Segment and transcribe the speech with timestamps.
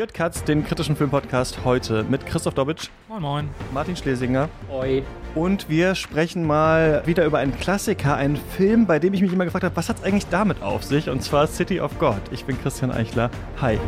[0.00, 2.88] Hört Katz, den kritischen Filmpodcast heute mit Christoph Dobitsch.
[3.06, 3.48] Moin, moin.
[3.74, 4.48] Martin Schlesinger.
[4.72, 5.02] Oi.
[5.34, 9.44] Und wir sprechen mal wieder über einen Klassiker, einen Film, bei dem ich mich immer
[9.44, 11.10] gefragt habe, was hat es eigentlich damit auf sich?
[11.10, 12.22] Und zwar City of God.
[12.30, 13.28] Ich bin Christian Eichler.
[13.60, 13.78] Hi.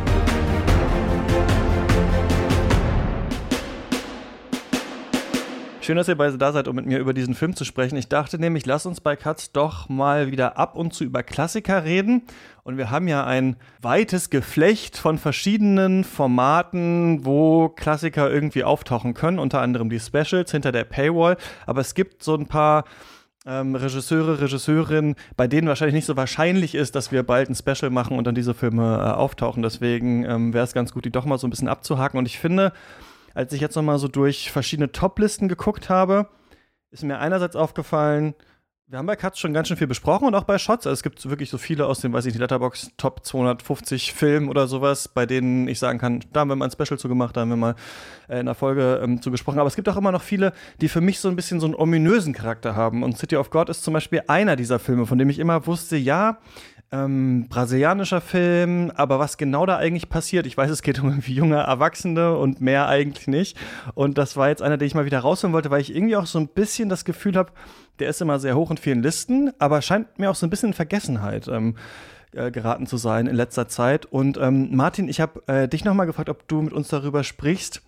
[5.83, 7.97] Schön, dass ihr beide da seid, um mit mir über diesen Film zu sprechen.
[7.97, 11.83] Ich dachte nämlich, lass uns bei Katz doch mal wieder ab und zu über Klassiker
[11.83, 12.21] reden.
[12.63, 19.39] Und wir haben ja ein weites Geflecht von verschiedenen Formaten, wo Klassiker irgendwie auftauchen können,
[19.39, 21.35] unter anderem die Specials hinter der Paywall.
[21.65, 22.85] Aber es gibt so ein paar
[23.45, 27.89] ähm, Regisseure, Regisseurinnen, bei denen wahrscheinlich nicht so wahrscheinlich ist, dass wir bald ein Special
[27.89, 29.61] machen und dann diese Filme äh, auftauchen.
[29.61, 32.17] Deswegen ähm, wäre es ganz gut, die doch mal so ein bisschen abzuhaken.
[32.17, 32.71] Und ich finde,
[33.33, 36.29] als ich jetzt nochmal so durch verschiedene Top-Listen geguckt habe,
[36.91, 38.35] ist mir einerseits aufgefallen,
[38.93, 40.85] wir haben bei Katz schon ganz schön viel besprochen und auch bei Shots.
[40.85, 44.49] Also es gibt wirklich so viele aus dem, weiß ich, die Letterbox Top 250 Filmen
[44.49, 47.35] oder sowas, bei denen ich sagen kann, da haben wir mal ein Special zu gemacht,
[47.35, 47.75] da haben wir mal
[48.27, 49.57] äh, in der Folge ähm, zu gesprochen.
[49.57, 51.73] Aber es gibt auch immer noch viele, die für mich so ein bisschen so einen
[51.73, 53.01] ominösen Charakter haben.
[53.01, 55.97] Und City of God ist zum Beispiel einer dieser Filme, von dem ich immer wusste,
[55.97, 56.37] ja,
[56.93, 61.33] ähm, brasilianischer Film, aber was genau da eigentlich passiert, ich weiß, es geht um irgendwie
[61.33, 63.57] junge Erwachsene und mehr eigentlich nicht.
[63.95, 66.27] Und das war jetzt einer, den ich mal wieder rausholen wollte, weil ich irgendwie auch
[66.27, 67.51] so ein bisschen das Gefühl habe,
[67.97, 70.69] der ist immer sehr hoch in vielen Listen, aber scheint mir auch so ein bisschen
[70.69, 71.47] in Vergessenheit.
[71.47, 71.75] Ähm,
[72.35, 74.07] äh, geraten zu sein in letzter Zeit.
[74.07, 77.83] Und ähm, Martin, ich habe äh, dich nochmal gefragt, ob du mit uns darüber sprichst,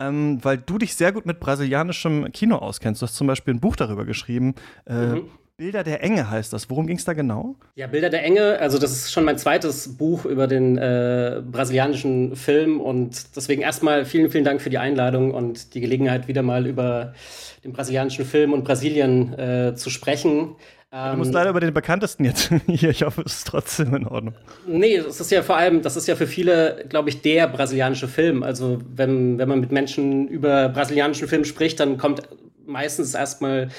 [0.00, 3.00] ähm, weil du dich sehr gut mit brasilianischem Kino auskennst.
[3.00, 4.54] Du hast zum Beispiel ein Buch darüber geschrieben.
[4.86, 5.30] Äh, mhm.
[5.56, 6.68] Bilder der Enge heißt das.
[6.68, 7.54] Worum ging es da genau?
[7.76, 12.34] Ja, Bilder der Enge, also das ist schon mein zweites Buch über den äh, brasilianischen
[12.34, 16.66] Film und deswegen erstmal vielen, vielen Dank für die Einladung und die Gelegenheit, wieder mal
[16.66, 17.14] über
[17.62, 20.56] den brasilianischen Film und Brasilien äh, zu sprechen.
[20.90, 22.90] Du musst ähm, leider über den bekanntesten jetzt hier.
[22.90, 24.34] Ich hoffe, es ist trotzdem in Ordnung.
[24.66, 28.08] Nee, das ist ja vor allem, das ist ja für viele, glaube ich, der brasilianische
[28.08, 28.42] Film.
[28.42, 32.22] Also, wenn, wenn man mit Menschen über brasilianischen Film spricht, dann kommt
[32.66, 33.70] meistens erstmal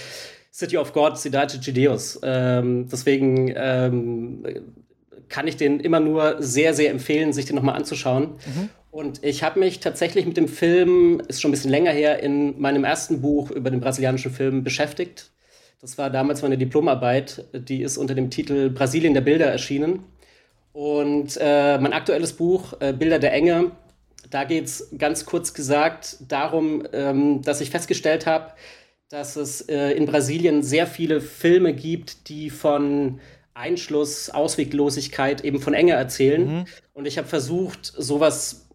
[0.55, 2.17] City of God, Cidade de Deus.
[2.23, 4.43] Ähm, deswegen ähm,
[5.27, 8.35] kann ich den immer nur sehr, sehr empfehlen, sich den nochmal anzuschauen.
[8.45, 8.69] Mhm.
[8.89, 12.57] Und ich habe mich tatsächlich mit dem Film, ist schon ein bisschen länger her, in
[12.57, 15.29] meinem ersten Buch über den brasilianischen Film beschäftigt.
[15.81, 20.05] Das war damals meine Diplomarbeit, die ist unter dem Titel Brasilien der Bilder erschienen.
[20.71, 23.71] Und äh, mein aktuelles Buch, äh, Bilder der Enge,
[24.29, 28.53] da geht es ganz kurz gesagt darum, ähm, dass ich festgestellt habe,
[29.09, 33.19] dass es äh, in Brasilien sehr viele Filme gibt, die von
[33.53, 36.59] Einschluss, Ausweglosigkeit, eben von Enge erzählen.
[36.59, 36.65] Mhm.
[36.93, 38.67] Und ich habe versucht, sowas,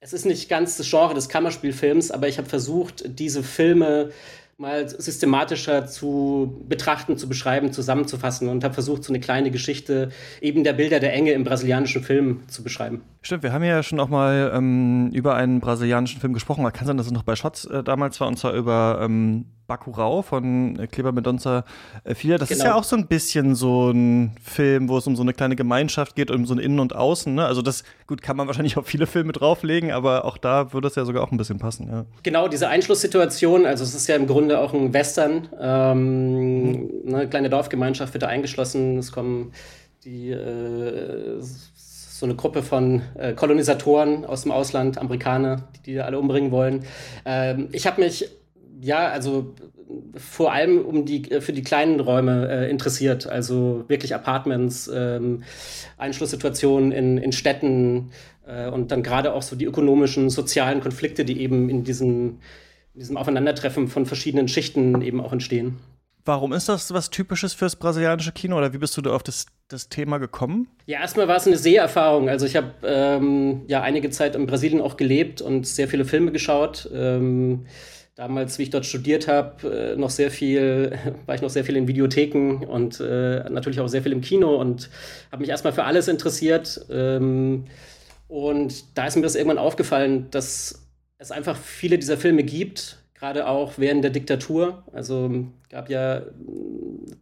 [0.00, 4.10] es ist nicht ganz das Genre des Kammerspielfilms, aber ich habe versucht, diese Filme
[4.56, 10.10] mal systematischer zu betrachten, zu beschreiben, zusammenzufassen und habe versucht, so eine kleine Geschichte
[10.40, 13.02] eben der Bilder der Enge im brasilianischen Film zu beschreiben.
[13.22, 16.62] Stimmt, wir haben ja schon auch mal ähm, über einen brasilianischen Film gesprochen.
[16.62, 19.46] Man kann sein, dass es noch bei Shots äh, damals war, und zwar über ähm,
[19.66, 21.64] Bacurau von äh, Kleber Mendonça
[22.04, 22.38] äh, Filha.
[22.38, 22.58] Das genau.
[22.58, 25.56] ist ja auch so ein bisschen so ein Film, wo es um so eine kleine
[25.56, 27.34] Gemeinschaft geht, um so ein Innen und Außen.
[27.34, 27.46] Ne?
[27.46, 30.94] Also das, gut, kann man wahrscheinlich auf viele Filme drauflegen, aber auch da würde es
[30.94, 31.88] ja sogar auch ein bisschen passen.
[31.90, 32.04] Ja.
[32.22, 35.48] Genau, diese Einschlusssituation, also es ist ja im Grunde auch ein Western.
[35.58, 37.14] Ähm, mhm.
[37.14, 38.98] Eine kleine Dorfgemeinschaft wird da eingeschlossen.
[38.98, 39.52] Es kommen
[40.04, 46.18] die äh, so eine Gruppe von äh, Kolonisatoren aus dem Ausland, Amerikaner, die die alle
[46.18, 46.84] umbringen wollen.
[47.24, 48.28] Ähm, ich habe mich
[48.84, 49.54] ja, also
[50.16, 55.42] vor allem um die, äh, für die kleinen Räume äh, interessiert, also wirklich Apartments, ähm,
[55.96, 58.10] Einschlusssituationen in, in Städten
[58.46, 62.38] äh, und dann gerade auch so die ökonomischen, sozialen Konflikte, die eben in diesem,
[62.92, 65.78] in diesem Aufeinandertreffen von verschiedenen Schichten eben auch entstehen.
[66.26, 69.44] Warum ist das was Typisches fürs brasilianische Kino oder wie bist du da auf das,
[69.68, 70.68] das Thema gekommen?
[70.86, 72.30] Ja, erstmal war es eine Seherfahrung.
[72.30, 76.32] Also ich habe ähm, ja einige Zeit in Brasilien auch gelebt und sehr viele Filme
[76.32, 76.88] geschaut.
[76.94, 77.66] Ähm,
[78.14, 81.76] damals, wie ich dort studiert habe, äh, noch sehr viel, war ich noch sehr viel
[81.76, 84.90] in Videotheken und äh, natürlich auch sehr viel im Kino und
[85.32, 86.86] habe mich erstmal für alles interessiert.
[86.90, 87.64] Ähm,
[88.28, 90.86] und da ist mir das irgendwann aufgefallen, dass
[91.18, 94.82] es einfach viele dieser Filme gibt, gerade auch während der Diktatur.
[94.92, 96.22] Also gab ja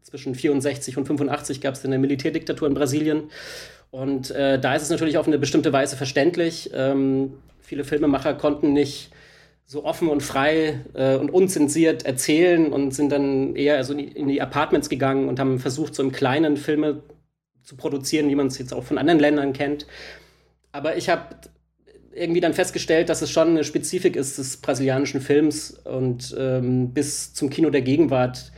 [0.02, 3.24] zwischen 64 und 85 gab es eine Militärdiktatur in Brasilien.
[3.90, 6.70] Und äh, da ist es natürlich auf eine bestimmte Weise verständlich.
[6.74, 9.11] Ähm, viele Filmemacher konnten nicht
[9.64, 14.42] so offen und frei äh, und unzensiert erzählen und sind dann eher also in die
[14.42, 17.02] Apartments gegangen und haben versucht, so im Kleinen Filme
[17.62, 19.86] zu produzieren, wie man es jetzt auch von anderen Ländern kennt.
[20.72, 21.36] Aber ich habe
[22.14, 27.32] irgendwie dann festgestellt, dass es schon eine Spezifik ist des brasilianischen Films und ähm, bis
[27.32, 28.52] zum Kino der Gegenwart,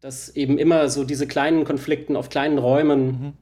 [0.00, 3.34] dass eben immer so diese kleinen Konflikten auf kleinen Räumen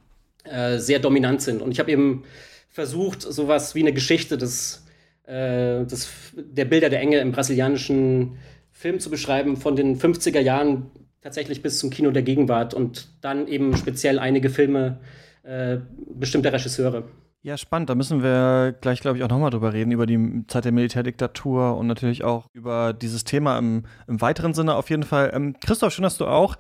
[0.44, 0.50] mhm.
[0.50, 1.62] äh, sehr dominant sind.
[1.62, 2.24] Und ich habe eben
[2.70, 4.84] versucht, sowas wie eine Geschichte des,
[5.28, 8.38] äh, des, der Bilder der Enge im brasilianischen
[8.72, 10.90] Film zu beschreiben, von den 50er Jahren
[11.20, 15.00] tatsächlich bis zum Kino der Gegenwart und dann eben speziell einige Filme
[15.42, 15.78] äh,
[16.14, 17.04] bestimmter Regisseure.
[17.42, 17.88] Ja, spannend.
[17.88, 21.76] Da müssen wir gleich, glaube ich, auch nochmal drüber reden, über die Zeit der Militärdiktatur
[21.76, 25.30] und natürlich auch über dieses Thema im, im weiteren Sinne auf jeden Fall.
[25.32, 26.56] Ähm, Christoph, schön, dass du auch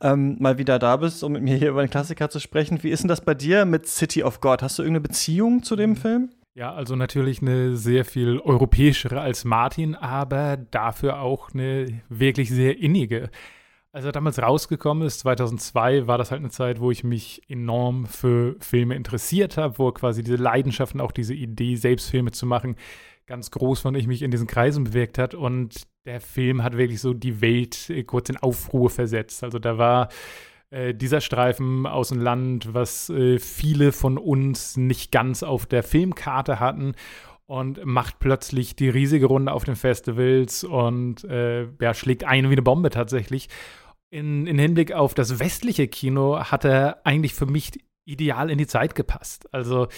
[0.00, 2.82] ähm, mal wieder da bist, um mit mir hier über den Klassiker zu sprechen.
[2.82, 4.62] Wie ist denn das bei dir mit City of God?
[4.62, 6.30] Hast du irgendeine Beziehung zu dem Film?
[6.54, 12.78] Ja, also natürlich eine sehr viel europäischere als Martin, aber dafür auch eine wirklich sehr
[12.78, 13.30] innige.
[13.90, 18.06] Als er damals rausgekommen ist, 2002, war das halt eine Zeit, wo ich mich enorm
[18.06, 22.76] für Filme interessiert habe, wo quasi diese Leidenschaften, auch diese Idee, selbst Filme zu machen,
[23.26, 25.34] ganz groß und ich mich in diesen Kreisen bewegt hat.
[25.34, 29.42] Und der Film hat wirklich so die Welt äh, kurz in Aufruhr versetzt.
[29.42, 30.08] Also da war
[30.72, 35.82] äh, dieser Streifen aus dem Land, was äh, viele von uns nicht ganz auf der
[35.82, 36.94] Filmkarte hatten
[37.44, 42.54] und macht plötzlich die riesige Runde auf den Festivals und äh, ja, schlägt ein wie
[42.54, 43.48] eine Bombe tatsächlich.
[44.08, 47.72] In, in Hinblick auf das westliche Kino hat er eigentlich für mich
[48.06, 49.52] ideal in die Zeit gepasst.
[49.52, 49.88] Also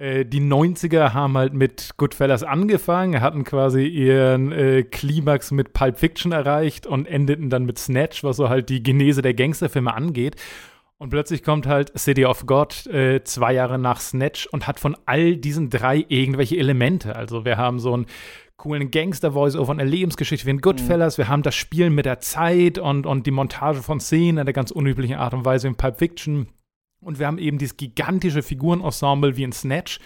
[0.00, 6.32] die 90er haben halt mit Goodfellas angefangen, hatten quasi ihren äh, Klimax mit Pulp Fiction
[6.32, 10.36] erreicht und endeten dann mit Snatch, was so halt die Genese der Gangsterfilme angeht.
[10.96, 14.96] Und plötzlich kommt halt City of God äh, zwei Jahre nach Snatch und hat von
[15.06, 17.16] all diesen drei irgendwelche Elemente.
[17.16, 18.06] Also wir haben so ein
[18.58, 21.16] coolen Gangster-Voice-Over und eine Lebensgeschichte wie in Goodfellas.
[21.16, 21.22] Mhm.
[21.22, 24.52] Wir haben das Spielen mit der Zeit und, und die Montage von Szenen in der
[24.52, 26.48] ganz unüblichen Art und Weise in Pulp Fiction.
[27.00, 29.98] Und wir haben eben dieses gigantische Figurenensemble wie in Snatch.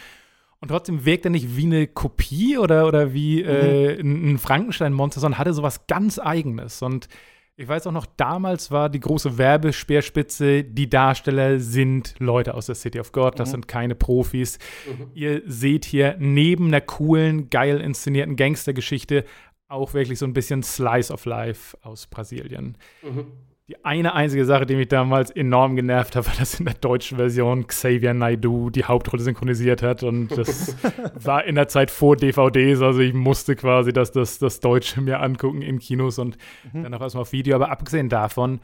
[0.61, 3.49] Und trotzdem wirkt er nicht wie eine Kopie oder, oder wie mhm.
[3.49, 6.81] äh, ein Frankenstein-Monster, sondern hatte sowas ganz Eigenes.
[6.83, 7.09] Und
[7.57, 12.75] ich weiß auch noch, damals war die große Werbespeerspitze, die Darsteller sind Leute aus der
[12.75, 13.53] City of God, das mhm.
[13.53, 14.59] sind keine Profis.
[14.87, 15.11] Mhm.
[15.15, 19.25] Ihr seht hier neben einer coolen, geil inszenierten Gangstergeschichte
[19.69, 22.77] auch wirklich so ein bisschen Slice of Life aus Brasilien.
[23.03, 23.27] Mhm.
[23.67, 27.17] Die eine einzige Sache, die mich damals enorm genervt hat, war, dass in der deutschen
[27.17, 30.03] Version Xavier Naidoo die Hauptrolle synchronisiert hat.
[30.03, 30.77] Und das
[31.15, 32.83] war in der Zeit vor DVDs.
[32.83, 36.37] Also ich musste quasi das, das, das Deutsche mir angucken in Kinos und
[36.75, 36.83] mhm.
[36.83, 37.55] dann auch erstmal auf Video.
[37.55, 38.61] Aber abgesehen davon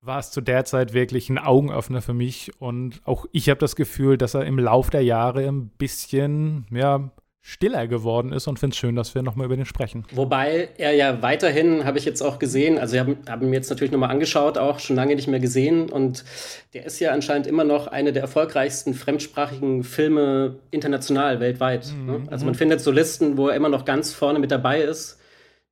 [0.00, 2.50] war es zu der Zeit wirklich ein Augenöffner für mich.
[2.60, 7.12] Und auch ich habe das Gefühl, dass er im Lauf der Jahre ein bisschen, ja,
[7.44, 10.04] stiller geworden ist und finde es schön, dass wir nochmal über den sprechen.
[10.12, 13.68] Wobei er ja weiterhin, habe ich jetzt auch gesehen, also ich habe hab ihn jetzt
[13.68, 16.24] natürlich nochmal angeschaut, auch schon lange nicht mehr gesehen und
[16.72, 21.92] der ist ja anscheinend immer noch eine der erfolgreichsten fremdsprachigen Filme international, weltweit.
[21.92, 22.06] Mhm.
[22.06, 22.22] Ne?
[22.30, 25.18] Also man findet so Listen, wo er immer noch ganz vorne mit dabei ist,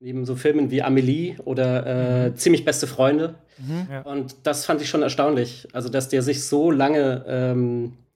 [0.00, 2.36] neben so Filmen wie Amelie oder äh, mhm.
[2.36, 3.36] Ziemlich beste Freunde.
[3.58, 3.86] Mhm.
[3.88, 4.00] Ja.
[4.02, 8.09] Und das fand ich schon erstaunlich, also dass der sich so lange ähm, äh,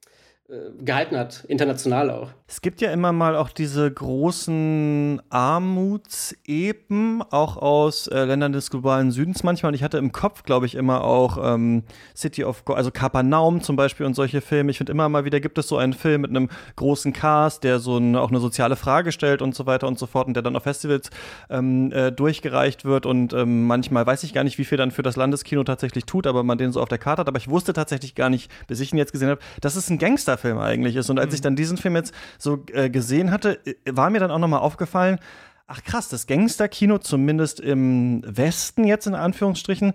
[0.47, 2.29] gehalten hat, international auch.
[2.47, 9.09] Es gibt ja immer mal auch diese großen Armutsepen, auch aus äh, Ländern des globalen
[9.09, 9.71] Südens manchmal.
[9.71, 11.81] Und ich hatte im Kopf, glaube ich, immer auch ähm,
[12.15, 14.69] City of God, also Kapernaum zum Beispiel und solche Filme.
[14.69, 17.79] Ich finde immer mal wieder gibt es so einen Film mit einem großen Cast, der
[17.79, 20.43] so ein, auch eine soziale Frage stellt und so weiter und so fort und der
[20.43, 21.09] dann auf Festivals
[21.49, 23.07] ähm, äh, durchgereicht wird.
[23.07, 26.27] Und ähm, manchmal weiß ich gar nicht, wie viel dann für das Landeskino tatsächlich tut,
[26.27, 27.27] aber man den so auf der Karte hat.
[27.27, 29.97] Aber ich wusste tatsächlich gar nicht, bis ich ihn jetzt gesehen habe, dass es ein
[30.35, 31.09] Gangsterfilm eigentlich ist.
[31.09, 31.35] Und als mhm.
[31.35, 34.59] ich dann diesen Film jetzt so äh, gesehen hatte, äh, war mir dann auch nochmal
[34.59, 35.19] aufgefallen,
[35.67, 39.93] ach krass, das Gangsterkino, zumindest im Westen jetzt in Anführungsstrichen,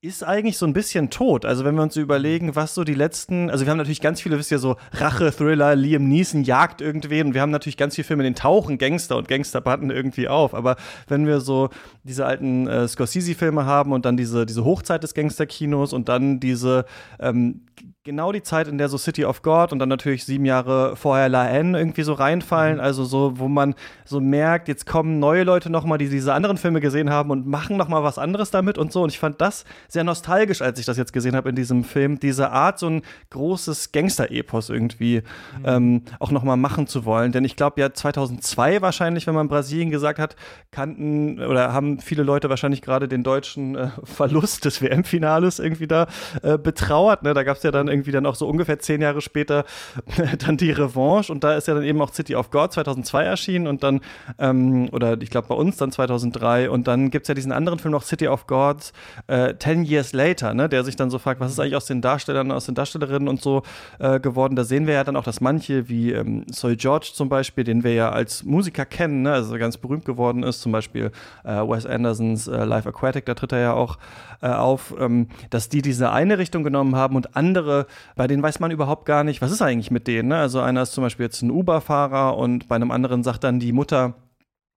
[0.00, 1.44] ist eigentlich so ein bisschen tot.
[1.44, 4.38] Also wenn wir uns überlegen, was so die letzten, also wir haben natürlich ganz viele,
[4.38, 8.22] wisst ihr, so Rache-Thriller, Liam Neeson jagt irgendwen und wir haben natürlich ganz viele Filme,
[8.22, 10.54] in denen tauchen Gangster und Gangsterbanden irgendwie auf.
[10.54, 10.76] Aber
[11.08, 11.70] wenn wir so
[12.04, 16.84] diese alten äh, Scorsese-Filme haben und dann diese, diese Hochzeit des Gangsterkinos und dann diese
[17.18, 17.62] ähm,
[18.04, 21.28] genau die Zeit, in der so City of God und dann natürlich sieben Jahre vorher
[21.28, 22.76] La N irgendwie so reinfallen.
[22.76, 22.80] Mhm.
[22.80, 23.74] Also so, wo man
[24.06, 27.76] so merkt, jetzt kommen neue Leute nochmal, die diese anderen Filme gesehen haben und machen
[27.76, 29.02] nochmal was anderes damit und so.
[29.02, 32.20] Und ich fand das sehr nostalgisch, als ich das jetzt gesehen habe in diesem Film.
[32.20, 35.22] Diese Art, so ein großes Gangster-Epos irgendwie
[35.58, 35.64] mhm.
[35.64, 37.32] ähm, auch nochmal machen zu wollen.
[37.32, 40.36] Denn ich glaube ja 2002 wahrscheinlich, wenn man Brasilien gesagt hat,
[40.70, 46.06] kannten oder haben viele Leute wahrscheinlich gerade den deutschen äh, Verlust des WM-Finales irgendwie da
[46.42, 47.22] äh, betrauert.
[47.22, 47.32] Ne?
[47.32, 49.64] Da gab es ja dann irgendwie dann auch so ungefähr zehn Jahre später
[50.46, 53.66] dann die Revanche und da ist ja dann eben auch City of God 2002 erschienen
[53.66, 54.00] und dann,
[54.38, 57.78] ähm, oder ich glaube bei uns dann 2003 und dann gibt es ja diesen anderen
[57.78, 58.92] Film noch City of Gods,
[59.26, 61.86] äh, Ten Ten Years Later, ne, der sich dann so fragt, was ist eigentlich aus
[61.86, 63.62] den Darstellern, aus den Darstellerinnen und so
[63.98, 64.56] äh, geworden.
[64.56, 67.84] Da sehen wir ja dann auch, dass manche, wie ähm, Soy George zum Beispiel, den
[67.84, 71.12] wir ja als Musiker kennen, ne, also ganz berühmt geworden ist, zum Beispiel
[71.44, 73.98] äh, Wes Andersons äh, Life Aquatic, da tritt er ja auch
[74.42, 78.60] äh, auf, ähm, dass die diese eine Richtung genommen haben und andere, bei denen weiß
[78.60, 80.28] man überhaupt gar nicht, was ist eigentlich mit denen.
[80.28, 80.38] Ne?
[80.38, 83.72] Also einer ist zum Beispiel jetzt ein Uber-Fahrer und bei einem anderen sagt dann die
[83.72, 84.14] Mutter,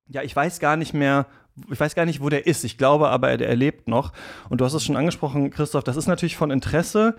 [0.08, 1.26] ja, ich weiß gar nicht mehr,
[1.70, 2.64] ich weiß gar nicht, wo der ist.
[2.64, 4.14] Ich glaube aber, er, er lebt noch.
[4.50, 7.16] Und du hast es schon angesprochen, Christoph, das ist natürlich von Interesse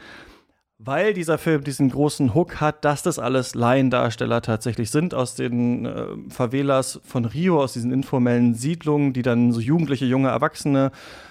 [0.85, 5.87] weil dieser Film diesen großen Hook hat, dass das alles Laiendarsteller tatsächlich sind aus den
[5.87, 10.91] äh, Favelas von Rio, aus diesen informellen Siedlungen, die dann so jugendliche, junge Erwachsene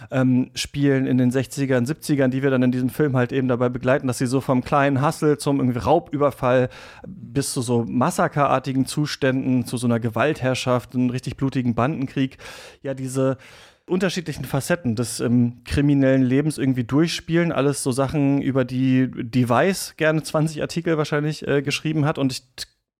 [0.09, 3.69] ähm, spielen in den 60ern, 70ern, die wir dann in diesem Film halt eben dabei
[3.69, 6.69] begleiten, dass sie so vom kleinen Hassel zum irgendwie Raubüberfall
[7.05, 12.37] bis zu so massakerartigen Zuständen, zu so einer Gewaltherrschaft, einem richtig blutigen Bandenkrieg,
[12.83, 13.37] ja diese
[13.87, 17.51] unterschiedlichen Facetten des ähm, kriminellen Lebens irgendwie durchspielen.
[17.51, 22.17] Alles so Sachen, über die Device gerne 20 Artikel wahrscheinlich äh, geschrieben hat.
[22.17, 22.43] Und ich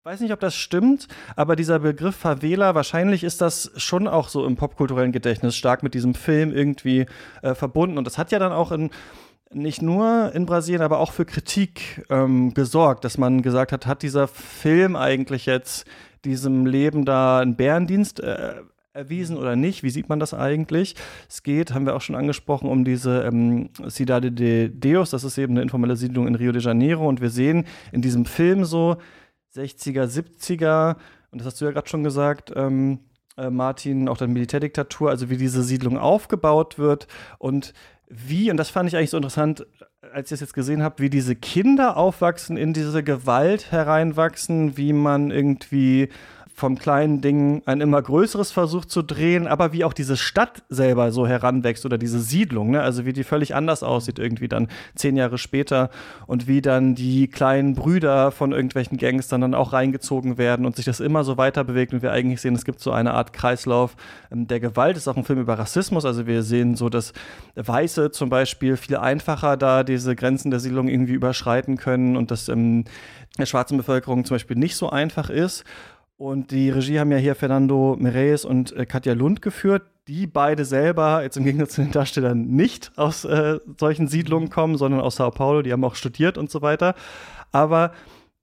[0.03, 4.45] weiß nicht, ob das stimmt, aber dieser Begriff Favela, wahrscheinlich ist das schon auch so
[4.45, 7.05] im popkulturellen Gedächtnis stark mit diesem Film irgendwie
[7.41, 7.97] äh, verbunden.
[7.97, 8.89] Und das hat ja dann auch in
[9.53, 14.01] nicht nur in Brasilien, aber auch für Kritik ähm, gesorgt, dass man gesagt hat, hat
[14.01, 15.85] dieser Film eigentlich jetzt
[16.23, 18.55] diesem Leben da einen Bärendienst äh,
[18.93, 19.83] erwiesen oder nicht?
[19.83, 20.95] Wie sieht man das eigentlich?
[21.29, 25.12] Es geht, haben wir auch schon angesprochen, um diese ähm, Cidade de Deus.
[25.12, 27.07] Das ist eben eine informelle Siedlung in Rio de Janeiro.
[27.07, 28.98] Und wir sehen in diesem Film so
[29.55, 30.95] 60er, 70er,
[31.31, 33.00] und das hast du ja gerade schon gesagt, ähm,
[33.38, 37.07] äh, Martin, auch dann Militärdiktatur, also wie diese Siedlung aufgebaut wird
[37.38, 37.74] und
[38.13, 39.65] wie, und das fand ich eigentlich so interessant,
[40.13, 44.91] als ich es jetzt gesehen habe, wie diese Kinder aufwachsen, in diese Gewalt hereinwachsen, wie
[44.91, 46.10] man irgendwie
[46.62, 51.12] vom kleinen Ding ein immer größeres versucht zu drehen, aber wie auch diese Stadt selber
[51.12, 52.84] so heranwächst oder diese Siedlung, ne?
[52.84, 55.89] also wie die völlig anders aussieht irgendwie dann zehn Jahre später
[56.27, 60.86] und wie dann die kleinen Brüder von irgendwelchen Gangstern dann auch reingezogen werden und sich
[60.86, 63.96] das immer so weiter bewegt und wir eigentlich sehen, es gibt so eine Art Kreislauf
[64.32, 64.98] ähm, der Gewalt.
[64.98, 67.12] Ist auch ein Film über Rassismus, also wir sehen so, dass
[67.56, 72.50] Weiße zum Beispiel viel einfacher da diese Grenzen der Siedlung irgendwie überschreiten können und dass
[72.50, 72.86] ähm,
[73.39, 75.63] der schwarzen Bevölkerung zum Beispiel nicht so einfach ist.
[76.21, 80.65] Und die Regie haben ja hier Fernando Meirelles und äh, Katja Lund geführt, die beide
[80.65, 85.15] selber, jetzt im Gegensatz zu den Darstellern, nicht aus äh, solchen Siedlungen kommen, sondern aus
[85.15, 85.63] Sao Paulo.
[85.63, 86.93] Die haben auch studiert und so weiter.
[87.51, 87.91] Aber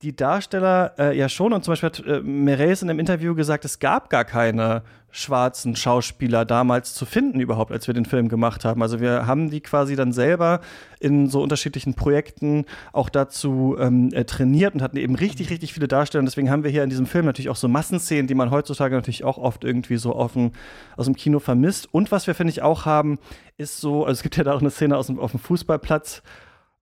[0.02, 1.52] die Darsteller äh, ja schon.
[1.52, 5.74] Und zum Beispiel hat äh, Meirelles in einem Interview gesagt, es gab gar keine schwarzen
[5.74, 8.82] Schauspieler damals zu finden überhaupt, als wir den Film gemacht haben.
[8.82, 10.60] Also wir haben die quasi dann selber
[11.00, 15.88] in so unterschiedlichen Projekten auch dazu ähm, äh, trainiert und hatten eben richtig, richtig viele
[15.88, 16.20] Darsteller.
[16.20, 18.94] Und deswegen haben wir hier in diesem Film natürlich auch so Massenszenen, die man heutzutage
[18.94, 20.52] natürlich auch oft irgendwie so offen
[20.96, 21.88] aus dem Kino vermisst.
[21.92, 23.18] Und was wir, finde ich, auch haben,
[23.56, 26.22] ist so, also es gibt ja da auch eine Szene aus dem, auf dem Fußballplatz,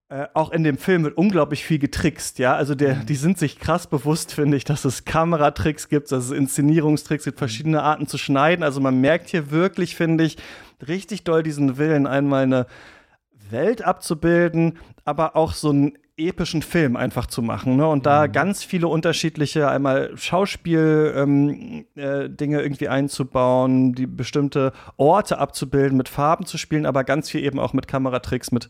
[0.09, 2.55] äh, auch in dem Film wird unglaublich viel getrickst, ja.
[2.55, 6.31] Also der, die sind sich krass bewusst, finde ich, dass es Kameratricks gibt, dass es
[6.31, 8.63] Inszenierungstricks gibt, verschiedene Arten zu schneiden.
[8.63, 10.37] Also man merkt hier wirklich, finde ich,
[10.87, 12.67] richtig doll diesen Willen, einmal eine
[13.49, 17.75] Welt abzubilden, aber auch so einen epischen Film einfach zu machen.
[17.75, 17.87] Ne?
[17.87, 18.31] Und da mhm.
[18.31, 26.45] ganz viele unterschiedliche, einmal Schauspiel-Dinge ähm, äh, irgendwie einzubauen, die bestimmte Orte abzubilden, mit Farben
[26.45, 28.67] zu spielen, aber ganz viel eben auch mit Kameratricks, mit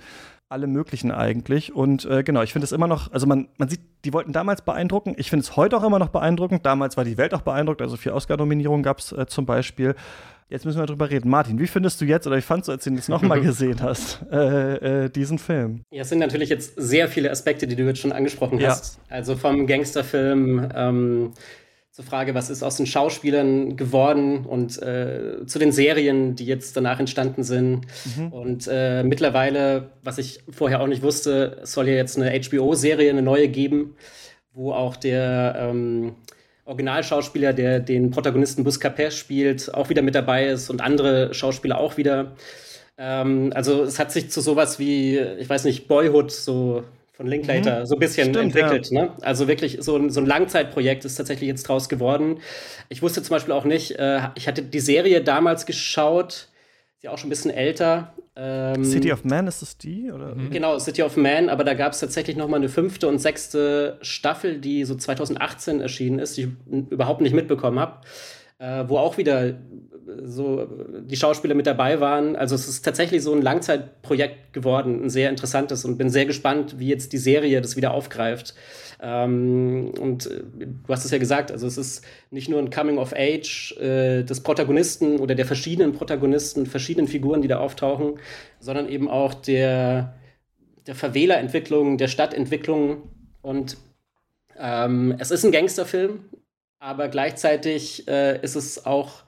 [0.50, 1.74] alle möglichen eigentlich.
[1.74, 4.62] Und äh, genau, ich finde es immer noch, also man, man sieht, die wollten damals
[4.62, 5.16] beeindrucken.
[5.18, 6.66] Ich finde es heute auch immer noch beeindruckend.
[6.66, 9.96] Damals war die Welt auch beeindruckt, also vier Oscar-Nominierungen gab es äh, zum Beispiel.
[10.50, 11.30] Jetzt müssen wir drüber reden.
[11.30, 13.82] Martin, wie findest du jetzt, oder wie fandest du, als du ihn jetzt nochmal gesehen
[13.82, 15.82] hast, äh, äh, diesen Film?
[15.92, 18.70] Ja, es sind natürlich jetzt sehr viele Aspekte, die du jetzt schon angesprochen ja.
[18.70, 19.00] hast.
[19.10, 21.34] Also vom Gangsterfilm, ähm,
[21.98, 26.78] zur Frage, was ist aus den Schauspielern geworden und äh, zu den Serien, die jetzt
[26.78, 27.88] danach entstanden sind.
[28.16, 28.32] Mhm.
[28.32, 33.24] Und äh, mittlerweile, was ich vorher auch nicht wusste, soll ja jetzt eine HBO-Serie, eine
[33.24, 33.96] neue geben,
[34.54, 36.14] wo auch der ähm,
[36.66, 41.98] Originalschauspieler, der den Protagonisten Buscapé spielt, auch wieder mit dabei ist und andere Schauspieler auch
[41.98, 42.34] wieder.
[43.00, 46.84] Ähm, also es hat sich zu sowas wie, ich weiß nicht, Boyhood so
[47.18, 47.86] von Linklater mhm.
[47.88, 48.92] so ein bisschen Stimmt, entwickelt.
[48.92, 49.06] Ja.
[49.06, 49.12] Ne?
[49.22, 52.40] Also wirklich so ein, so ein Langzeitprojekt ist tatsächlich jetzt draus geworden.
[52.90, 56.48] Ich wusste zum Beispiel auch nicht, äh, ich hatte die Serie damals geschaut,
[56.96, 58.14] ist ja auch schon ein bisschen älter.
[58.36, 60.12] Ähm, City of Man ist das die?
[60.12, 60.36] Oder?
[60.36, 60.52] Mhm.
[60.52, 63.98] Genau, City of Man, aber da gab es tatsächlich noch mal eine fünfte und sechste
[64.02, 66.50] Staffel, die so 2018 erschienen ist, die ich
[66.92, 68.02] überhaupt nicht mitbekommen habe.
[68.60, 69.56] Äh, wo auch wieder
[70.24, 70.68] so
[71.02, 72.36] die Schauspieler mit dabei waren.
[72.36, 76.80] Also es ist tatsächlich so ein Langzeitprojekt geworden, ein sehr interessantes und bin sehr gespannt,
[76.80, 78.56] wie jetzt die Serie das wieder aufgreift.
[79.02, 82.98] Ähm, und äh, du hast es ja gesagt, also es ist nicht nur ein Coming
[82.98, 88.20] of Age äh, des Protagonisten oder der verschiedenen Protagonisten, verschiedenen Figuren, die da auftauchen,
[88.60, 90.16] sondern eben auch der,
[90.88, 93.04] der Verwählerentwicklung, der Stadtentwicklung.
[93.42, 93.78] Und
[94.58, 96.22] ähm, es ist ein Gangsterfilm,
[96.80, 99.24] aber gleichzeitig äh, ist es auch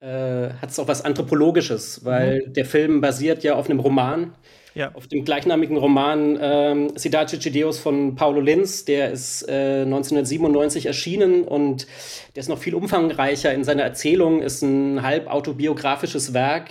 [0.00, 2.52] äh, hat es auch was Anthropologisches, weil mhm.
[2.52, 4.34] der Film basiert ja auf einem Roman,
[4.74, 4.94] ja.
[4.94, 8.84] auf dem gleichnamigen Roman ähm, Siddhartha Chideus von Paulo Linz.
[8.84, 11.86] Der ist äh, 1997 erschienen und
[12.34, 16.70] der ist noch viel umfangreicher in seiner Erzählung, ist ein halb autobiografisches Werk.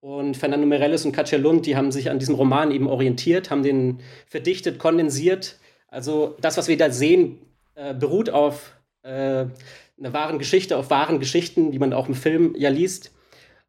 [0.00, 3.62] Und Fernando Meirelles und Katja Lund, die haben sich an diesem Roman eben orientiert, haben
[3.62, 5.58] den verdichtet, kondensiert.
[5.88, 7.38] Also das, was wir da sehen,
[7.74, 8.72] äh, beruht auf
[9.02, 9.46] äh,
[9.98, 13.12] einer wahren Geschichte, auf wahren Geschichten, die man auch im Film ja liest.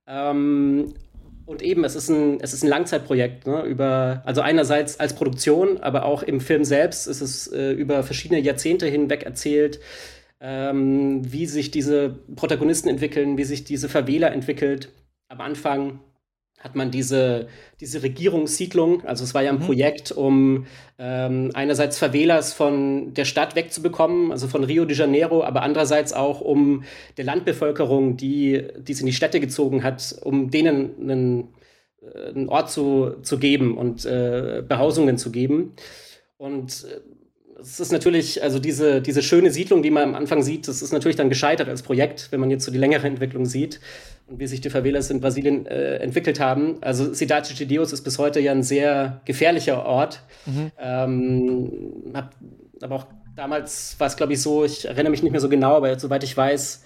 [0.08, 0.94] Ähm,
[1.46, 5.80] und eben, es ist ein, es ist ein Langzeitprojekt, ne, über, also einerseits als Produktion,
[5.80, 9.80] aber auch im Film selbst ist es äh, über verschiedene Jahrzehnte hinweg erzählt,
[10.40, 14.90] ähm, wie sich diese Protagonisten entwickeln, wie sich diese Verwähler entwickelt.
[15.28, 16.00] Am Anfang
[16.64, 17.48] hat man diese,
[17.80, 19.04] diese Regierungssiedlung.
[19.06, 19.66] Also es war ja ein mhm.
[19.66, 20.68] Projekt, um
[21.00, 26.40] ähm, einerseits Favelas von der Stadt wegzubekommen, also von Rio de Janeiro, aber andererseits auch
[26.40, 26.84] um
[27.18, 31.48] der Landbevölkerung, die, die es in die Städte gezogen hat, um denen einen,
[32.02, 35.74] äh, einen Ort zu, zu geben und äh, Behausungen zu geben.
[36.38, 37.02] Und äh,
[37.62, 40.92] es ist natürlich, also diese, diese schöne Siedlung, die man am Anfang sieht, das ist
[40.92, 43.80] natürlich dann gescheitert als Projekt, wenn man jetzt so die längere Entwicklung sieht
[44.28, 46.78] und wie sich die Favelas in Brasilien äh, entwickelt haben.
[46.82, 50.24] Also Cidade de Deus ist bis heute ja ein sehr gefährlicher Ort.
[50.46, 50.72] Mhm.
[50.80, 51.72] Ähm,
[52.14, 52.36] hab,
[52.82, 55.76] aber auch damals war es, glaube ich, so, ich erinnere mich nicht mehr so genau,
[55.76, 56.84] aber soweit ich weiß,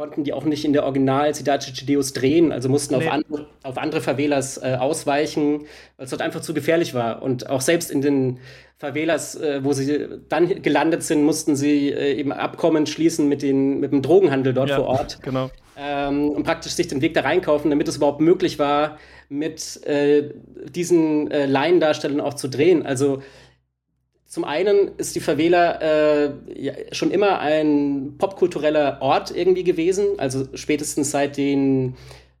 [0.00, 3.06] konnten die auch nicht in der Original Cidade de Deus drehen, also mussten nee.
[3.06, 5.66] auf, andere, auf andere Favelas äh, ausweichen,
[5.98, 7.20] weil es dort einfach zu gefährlich war.
[7.20, 8.38] Und auch selbst in den
[8.78, 13.78] Favelas, äh, wo sie dann gelandet sind, mussten sie äh, eben Abkommen schließen mit, den,
[13.78, 15.18] mit dem Drogenhandel dort ja, vor Ort.
[15.22, 15.50] Genau.
[15.76, 18.96] Ähm, und praktisch sich den Weg da reinkaufen, damit es überhaupt möglich war,
[19.28, 20.30] mit äh,
[20.74, 22.86] diesen äh, Laiendarstellern auch zu drehen.
[22.86, 23.22] Also
[24.30, 30.46] zum einen ist die Favela äh, ja, schon immer ein popkultureller Ort irgendwie gewesen, also
[30.54, 31.96] spätestens seit den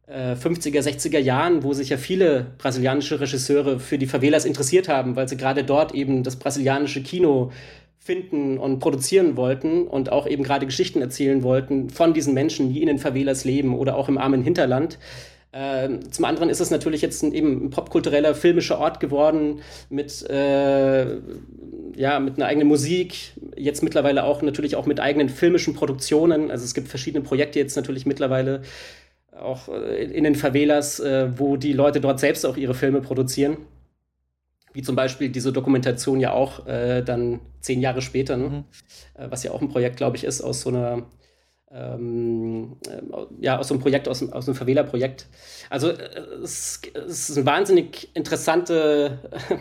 [0.06, 5.16] äh, 50er, 60er Jahren, wo sich ja viele brasilianische Regisseure für die Favelas interessiert haben,
[5.16, 7.50] weil sie gerade dort eben das brasilianische Kino
[7.98, 12.82] finden und produzieren wollten und auch eben gerade Geschichten erzählen wollten von diesen Menschen, die
[12.82, 15.00] in den Favelas leben oder auch im armen Hinterland.
[15.52, 20.28] Ähm, zum anderen ist es natürlich jetzt ein, eben ein popkultureller, filmischer Ort geworden mit,
[20.30, 21.16] äh,
[21.96, 26.52] ja, mit einer eigenen Musik, jetzt mittlerweile auch natürlich auch mit eigenen filmischen Produktionen.
[26.52, 28.62] Also es gibt verschiedene Projekte jetzt natürlich mittlerweile
[29.36, 33.56] auch äh, in den Favelas, äh, wo die Leute dort selbst auch ihre Filme produzieren.
[34.72, 38.48] Wie zum Beispiel diese Dokumentation ja auch äh, dann zehn Jahre später, ne?
[38.48, 38.64] mhm.
[39.14, 41.06] äh, was ja auch ein Projekt, glaube ich, ist aus so einer
[41.72, 43.00] ähm, äh,
[43.40, 45.28] ja, aus so einem Projekt, aus, aus einem Favela-Projekt.
[45.68, 49.18] Also äh, es, es, ist eine wahnsinnig interessante,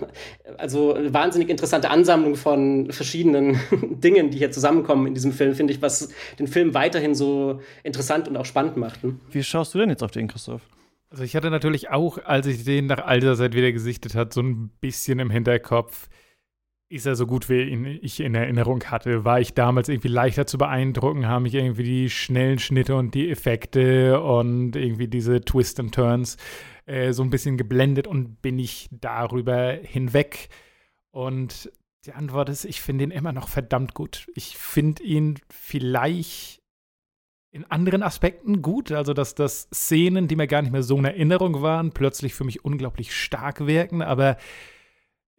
[0.57, 3.59] also eine wahnsinnig interessante Ansammlung von verschiedenen
[4.01, 8.27] Dingen, die hier zusammenkommen in diesem Film, finde ich, was den Film weiterhin so interessant
[8.27, 9.03] und auch spannend macht.
[9.03, 9.19] Ne?
[9.29, 10.61] Wie schaust du denn jetzt auf den, Christoph?
[11.11, 14.33] Also ich hatte natürlich auch, als ich den nach all dieser Zeit wieder gesichtet hat,
[14.33, 16.07] so ein bisschen im Hinterkopf,
[16.89, 19.23] ist er so gut, wie ihn ich in Erinnerung hatte?
[19.23, 21.27] War ich damals irgendwie leichter zu beeindrucken?
[21.27, 26.37] Haben mich irgendwie die schnellen Schnitte und die Effekte und irgendwie diese Twist and Turns
[26.87, 30.49] äh, so ein bisschen geblendet und bin ich darüber hinweg?
[31.11, 31.71] Und
[32.05, 34.27] die Antwort ist, ich finde ihn immer noch verdammt gut.
[34.33, 36.59] Ich finde ihn vielleicht
[37.51, 41.05] in anderen Aspekten gut, also dass das Szenen, die mir gar nicht mehr so in
[41.05, 44.37] Erinnerung waren, plötzlich für mich unglaublich stark wirken, aber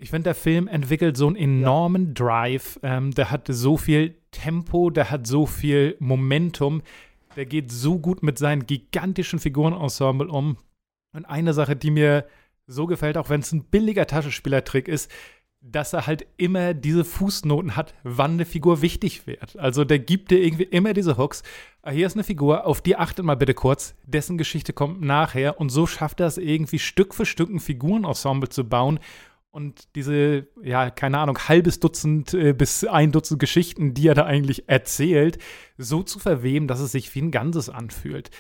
[0.01, 2.13] ich finde, der Film entwickelt so einen enormen ja.
[2.15, 2.81] Drive.
[2.83, 6.83] Ähm, der hat so viel Tempo, der hat so viel Momentum.
[7.37, 10.57] Der geht so gut mit seinen gigantischen Figurenensemble um.
[11.13, 12.25] Und eine Sache, die mir
[12.67, 15.11] so gefällt, auch wenn es ein billiger Taschenspielertrick ist,
[15.61, 19.59] dass er halt immer diese Fußnoten hat, wann eine Figur wichtig wird.
[19.59, 21.43] Also der gibt dir irgendwie immer diese Hooks.
[21.83, 25.61] Ah, hier ist eine Figur, auf die achtet mal bitte kurz, dessen Geschichte kommt nachher
[25.61, 29.01] und so schafft er es irgendwie Stück für Stück ein Figurenensemble zu bauen
[29.51, 34.25] und diese, ja, keine Ahnung, halbes Dutzend äh, bis ein Dutzend Geschichten, die er da
[34.25, 35.39] eigentlich erzählt,
[35.77, 38.31] so zu verweben, dass es sich wie ein Ganzes anfühlt.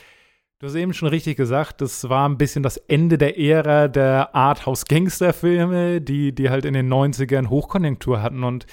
[0.59, 4.35] Du hast eben schon richtig gesagt, das war ein bisschen das Ende der Ära der
[4.35, 8.44] Arthouse-Gangster-Filme, die, die halt in den 90ern Hochkonjunktur hatten.
[8.44, 8.66] Und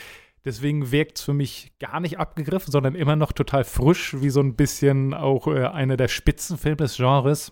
[0.48, 4.40] Deswegen wirkt es für mich gar nicht abgegriffen, sondern immer noch total frisch, wie so
[4.40, 7.52] ein bisschen auch äh, einer der Spitzenfilme des Genres.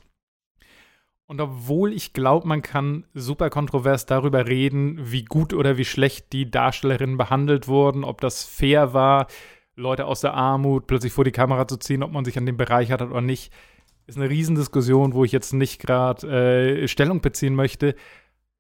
[1.28, 6.34] Und obwohl ich glaube, man kann super kontrovers darüber reden, wie gut oder wie schlecht
[6.34, 9.28] die Darstellerinnen behandelt wurden, ob das fair war,
[9.76, 12.58] Leute aus der Armut plötzlich vor die Kamera zu ziehen, ob man sich an dem
[12.58, 13.52] bereichert hat oder nicht,
[14.08, 16.28] ist eine Riesendiskussion, wo ich jetzt nicht gerade
[16.84, 17.96] äh, Stellung beziehen möchte.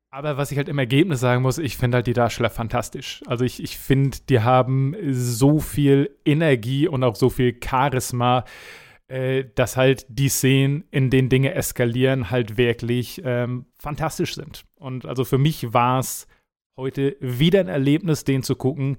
[0.09, 3.21] Aber was ich halt im Ergebnis sagen muss, ich finde halt die Darsteller fantastisch.
[3.27, 8.45] Also ich, ich finde, die haben so viel Energie und auch so viel Charisma
[9.07, 14.65] äh, dass halt die Szenen, in denen Dinge eskalieren, halt wirklich ähm, fantastisch sind.
[14.75, 16.27] Und also für mich war es
[16.77, 18.97] heute wieder ein Erlebnis, den zu gucken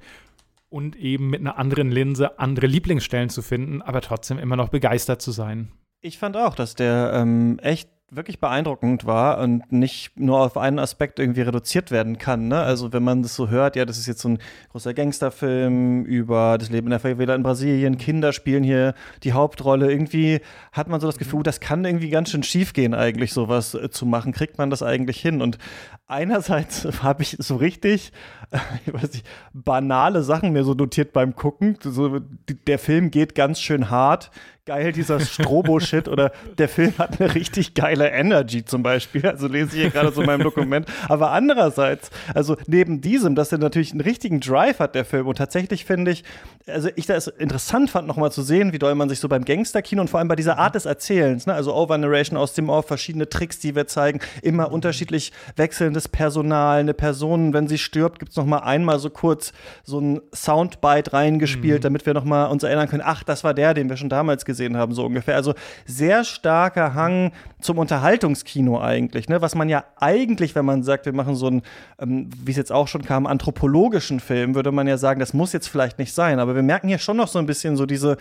[0.69, 5.23] und eben mit einer anderen Linse andere Lieblingsstellen zu finden, aber trotzdem immer noch begeistert
[5.23, 5.73] zu sein.
[6.01, 10.79] Ich fand auch, dass der ähm, echt wirklich beeindruckend war und nicht nur auf einen
[10.79, 12.47] Aspekt irgendwie reduziert werden kann.
[12.47, 12.61] Ne?
[12.61, 14.39] Also wenn man das so hört, ja, das ist jetzt so ein
[14.71, 19.91] großer Gangsterfilm über das Leben in der Favela in Brasilien, Kinder spielen hier die Hauptrolle.
[19.91, 20.41] Irgendwie
[20.71, 23.91] hat man so das Gefühl, das kann irgendwie ganz schön schief gehen, eigentlich sowas äh,
[23.91, 24.33] zu machen.
[24.33, 25.43] Kriegt man das eigentlich hin?
[25.43, 25.59] Und
[26.07, 28.13] einerseits habe ich so richtig,
[28.87, 31.77] ich weiß nicht, banale Sachen mir so notiert beim Gucken.
[31.83, 32.21] So,
[32.69, 34.31] der Film geht ganz schön hart
[34.67, 39.25] geil dieser Strobo-Shit oder der Film hat eine richtig geile Energy zum Beispiel.
[39.25, 40.87] Also lese ich hier gerade so in meinem Dokument.
[41.09, 45.29] Aber andererseits, also neben diesem, dass er natürlich einen richtigen Drive hat, der Film.
[45.29, 46.25] Und tatsächlich finde ich,
[46.67, 50.03] also ich das interessant fand, nochmal zu sehen, wie doll man sich so beim Gangsterkino
[50.03, 53.29] und vor allem bei dieser Art des Erzählens, ne, also Overnarration aus dem Off, verschiedene
[53.29, 58.37] Tricks, die wir zeigen, immer unterschiedlich wechselndes Personal, eine Person, wenn sie stirbt, gibt es
[58.37, 59.53] nochmal einmal so kurz
[59.85, 61.83] so ein Soundbite reingespielt, mhm.
[61.83, 64.56] damit wir nochmal uns erinnern können, ach, das war der, den wir schon damals gesehen
[64.57, 65.37] gesehen haben, so ungefähr.
[65.37, 69.43] Also sehr starker Hang zum Unterhaltungskino eigentlich, ne?
[69.43, 71.63] Was man ja eigentlich, wenn man sagt, wir machen so einen,
[72.01, 75.53] ähm, wie es jetzt auch schon kam, anthropologischen Film, würde man ja sagen, das muss
[75.53, 76.39] jetzt vielleicht nicht sein.
[76.39, 78.17] Aber wir merken hier schon noch so ein bisschen so diese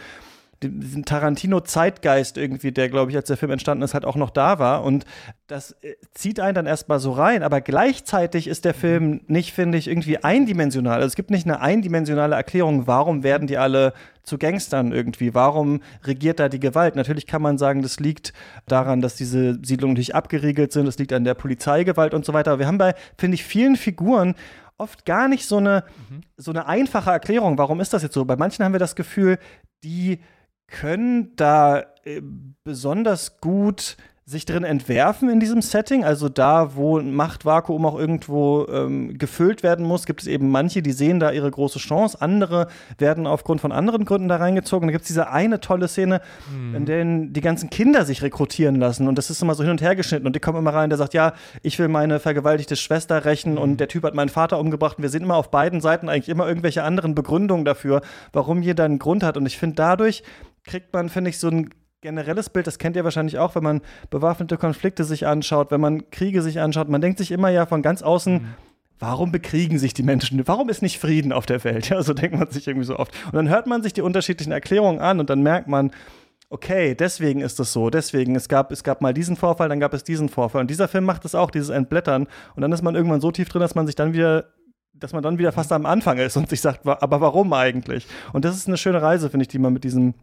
[0.64, 4.60] diesen Tarantino-Zeitgeist irgendwie, der, glaube ich, als der Film entstanden ist, halt auch noch da
[4.60, 4.84] war.
[4.84, 5.06] Und
[5.48, 7.44] das äh, zieht einen dann erstmal so rein.
[7.44, 10.96] Aber gleichzeitig ist der Film nicht, finde ich, irgendwie eindimensional.
[10.96, 15.34] Also es gibt nicht eine eindimensionale Erklärung, warum werden die alle zu Gangstern irgendwie?
[15.34, 16.96] Warum regiert da die Gewalt?
[16.96, 18.34] Natürlich kann man sagen, das liegt
[18.66, 22.52] daran, dass diese Siedlungen nicht abgeriegelt sind, das liegt an der Polizeigewalt und so weiter.
[22.52, 24.36] Aber wir haben bei, finde ich, vielen Figuren
[24.78, 26.22] oft gar nicht so eine, mhm.
[26.38, 27.58] so eine einfache Erklärung.
[27.58, 28.26] Warum ist das jetzt so?
[28.26, 29.38] Bei manchen haben wir das Gefühl,
[29.84, 30.20] die
[30.68, 32.22] können da äh,
[32.64, 33.98] besonders gut
[34.28, 36.04] sich drin entwerfen in diesem Setting.
[36.04, 40.82] Also da, wo ein Machtvakuum auch irgendwo ähm, gefüllt werden muss, gibt es eben manche,
[40.82, 42.20] die sehen da ihre große Chance.
[42.20, 44.88] Andere werden aufgrund von anderen Gründen da reingezogen.
[44.88, 46.76] Da gibt es diese eine tolle Szene, hm.
[46.76, 49.08] in der die ganzen Kinder sich rekrutieren lassen.
[49.08, 50.26] Und das ist immer so hin und her geschnitten.
[50.26, 53.62] Und die kommen immer rein, der sagt, ja, ich will meine vergewaltigte Schwester rächen hm.
[53.62, 54.98] und der Typ hat meinen Vater umgebracht.
[54.98, 58.02] Und wir sehen immer auf beiden Seiten eigentlich immer irgendwelche anderen Begründungen dafür,
[58.34, 59.38] warum jeder einen Grund hat.
[59.38, 60.24] Und ich finde, dadurch
[60.66, 61.70] kriegt man, finde ich, so ein
[62.02, 66.10] generelles Bild, das kennt ihr wahrscheinlich auch, wenn man bewaffnete Konflikte sich anschaut, wenn man
[66.12, 66.90] Kriege sich anschaut.
[66.90, 68.54] Man denkt sich immer ja von ganz außen, mhm.
[69.00, 70.48] warum bekriegen sich die Menschen?
[70.48, 71.90] Warum ist nicht Frieden auf der Welt?
[71.90, 73.14] Ja, so denkt man sich irgendwie so oft.
[73.26, 75.92] Und dann hört man sich die unterschiedlichen Erklärungen an und dann merkt man,
[76.50, 79.94] okay, deswegen ist das so, deswegen, es gab, es gab mal diesen Vorfall, dann gab
[79.94, 80.62] es diesen Vorfall.
[80.62, 82.28] Und dieser Film macht das auch, dieses Entblättern.
[82.56, 84.46] Und dann ist man irgendwann so tief drin, dass man sich dann wieder
[84.98, 88.08] dass man dann wieder fast am Anfang ist und sich sagt, aber warum eigentlich?
[88.32, 90.14] Und das ist eine schöne Reise, finde ich, die man mit diesem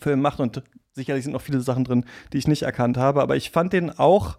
[0.00, 0.40] Film macht.
[0.40, 3.22] Und sicherlich sind noch viele Sachen drin, die ich nicht erkannt habe.
[3.22, 4.38] Aber ich fand den auch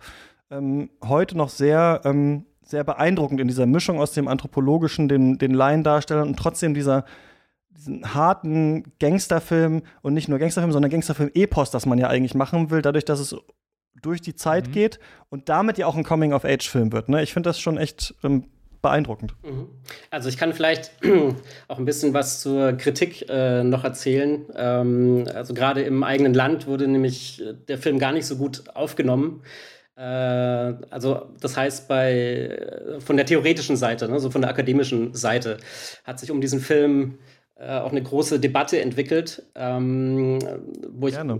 [0.50, 5.54] ähm, heute noch sehr, ähm, sehr beeindruckend in dieser Mischung aus dem anthropologischen, den, den
[5.54, 7.06] Laiendarstellern und trotzdem dieser
[7.78, 12.82] diesen harten Gangsterfilm und nicht nur Gangsterfilm, sondern Gangsterfilm-Epos, das man ja eigentlich machen will,
[12.82, 13.36] dadurch, dass es
[14.02, 14.72] durch die Zeit mhm.
[14.72, 17.10] geht und damit ja auch ein Coming-of-Age-Film wird.
[17.10, 17.22] Ne?
[17.24, 18.46] Ich finde das schon echt ähm,
[18.88, 19.36] beeindruckend.
[19.44, 19.68] Mhm.
[20.10, 20.92] Also ich kann vielleicht
[21.68, 24.46] auch ein bisschen was zur Kritik äh, noch erzählen.
[24.56, 28.64] Ähm, also gerade im eigenen Land wurde nämlich äh, der Film gar nicht so gut
[28.74, 29.44] aufgenommen.
[29.98, 35.14] Äh, also das heißt, bei, äh, von der theoretischen Seite, ne, so von der akademischen
[35.14, 35.58] Seite,
[36.04, 37.18] hat sich um diesen Film
[37.56, 40.40] äh, auch eine große Debatte entwickelt, ähm,
[40.90, 41.40] wo ich Gerne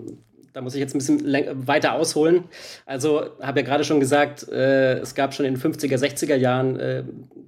[0.58, 2.46] da muss ich jetzt ein bisschen weiter ausholen.
[2.88, 6.80] Also habe ja gerade schon gesagt, äh, es gab schon in den 50er, 60er Jahren
[6.80, 7.04] äh,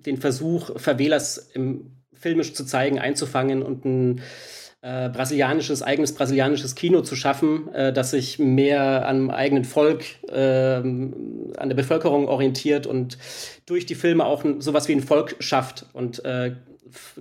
[0.05, 4.21] den Versuch, Favelas im, filmisch zu zeigen, einzufangen und ein
[4.83, 11.51] äh, brasilianisches, eigenes brasilianisches Kino zu schaffen, äh, das sich mehr am eigenen Volk, ähm,
[11.57, 13.17] an der Bevölkerung orientiert und
[13.65, 15.87] durch die Filme auch sowas wie ein Volk schafft.
[15.93, 16.57] Und äh,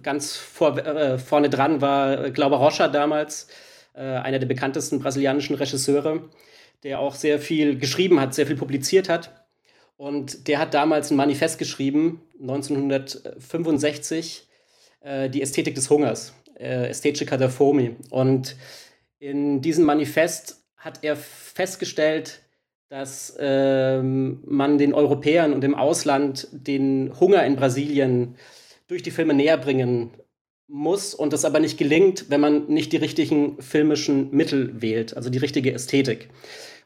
[0.03, 3.48] ganz vor, äh, vorne dran war Glauber Rocha damals,
[3.98, 6.28] äh, einer der bekanntesten brasilianischen Regisseure,
[6.84, 9.44] der auch sehr viel geschrieben hat, sehr viel publiziert hat.
[9.96, 14.46] Und der hat damals ein Manifest geschrieben, 1965,
[15.00, 17.96] äh, die Ästhetik des Hungers, äh, Ästhetica der Fomi.
[18.11, 18.54] Und
[19.18, 22.42] in diesem Manifest hat er festgestellt,
[22.88, 28.37] dass ähm, man den Europäern und im Ausland den Hunger in Brasilien
[28.87, 30.12] durch die Filme näher bringen
[30.68, 35.31] muss und das aber nicht gelingt, wenn man nicht die richtigen filmischen Mittel wählt, also
[35.31, 36.28] die richtige Ästhetik.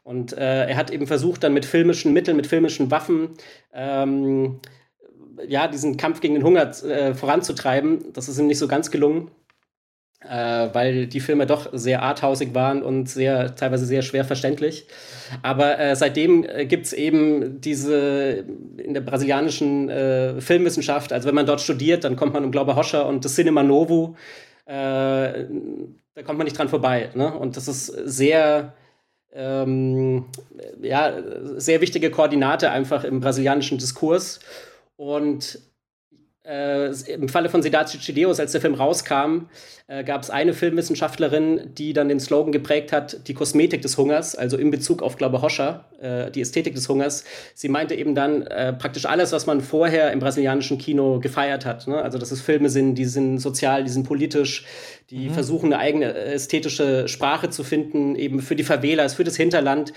[0.03, 3.29] Und äh, er hat eben versucht, dann mit filmischen Mitteln, mit filmischen Waffen,
[3.73, 4.59] ähm,
[5.47, 8.13] ja, diesen Kampf gegen den Hunger äh, voranzutreiben.
[8.13, 9.31] Das ist ihm nicht so ganz gelungen
[10.29, 14.85] äh, weil die Filme doch sehr arthausig waren und sehr, teilweise sehr schwer verständlich.
[15.41, 18.45] Aber äh, seitdem äh, gibt es eben diese
[18.77, 22.75] in der brasilianischen äh, Filmwissenschaft, also wenn man dort studiert, dann kommt man um Glaube
[22.75, 24.15] Hoscher und das Cinema Novo,
[24.65, 24.71] äh,
[26.15, 27.09] da kommt man nicht dran vorbei.
[27.15, 27.33] Ne?
[27.33, 28.73] Und das ist sehr,
[29.33, 30.25] ähm,
[30.81, 31.13] ja,
[31.55, 34.39] sehr wichtige Koordinate einfach im brasilianischen Diskurs.
[34.95, 35.59] Und
[36.45, 39.47] äh, im Falle von Sedaci Chideus, als der Film rauskam,
[39.87, 44.35] äh, gab es eine Filmwissenschaftlerin, die dann den Slogan geprägt hat, die Kosmetik des Hungers,
[44.35, 47.23] also in Bezug auf, glaube Hoscher, äh, die Ästhetik des Hungers.
[47.53, 51.87] Sie meinte eben dann äh, praktisch alles, was man vorher im brasilianischen Kino gefeiert hat.
[51.87, 52.01] Ne?
[52.01, 54.65] Also, dass es Filme sind, die sind sozial, die sind politisch,
[55.09, 55.33] die mhm.
[55.33, 59.93] versuchen, eine eigene ästhetische Sprache zu finden, eben für die Favelas, für das Hinterland.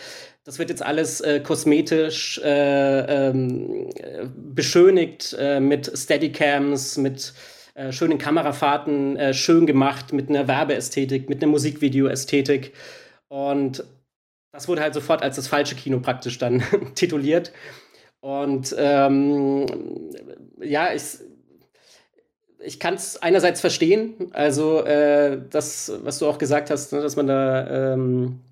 [0.46, 3.90] Das wird jetzt alles äh, kosmetisch äh, ähm,
[4.54, 7.35] beschönigt äh, mit Steadycams, mit
[7.74, 12.74] äh, schönen Kamerafahrten, äh, schön gemacht, mit einer Werbeästhetik, mit einer Musikvideo-Ästhetik.
[13.26, 13.82] Und
[14.52, 16.62] das wurde halt sofort als das falsche Kino praktisch dann
[16.94, 17.50] tituliert.
[18.20, 19.66] Und ähm,
[20.61, 21.02] ja, ich,
[22.61, 27.16] ich kann es einerseits verstehen, also äh, das, was du auch gesagt hast, ne, dass
[27.16, 28.42] man da ähm,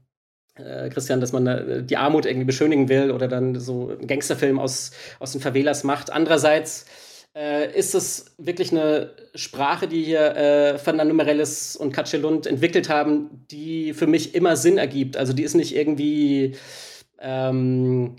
[0.56, 4.58] äh, Christian, dass man äh, die Armut irgendwie beschönigen will oder dann so einen Gangsterfilm
[4.58, 6.12] aus, aus den Favelas macht.
[6.12, 6.86] Andererseits
[7.34, 12.88] äh, ist es wirklich eine Sprache, die hier äh, Fernando Meirelles und Katja Lund entwickelt
[12.88, 15.16] haben, die für mich immer Sinn ergibt.
[15.16, 16.56] Also die ist nicht irgendwie
[17.20, 18.16] ähm,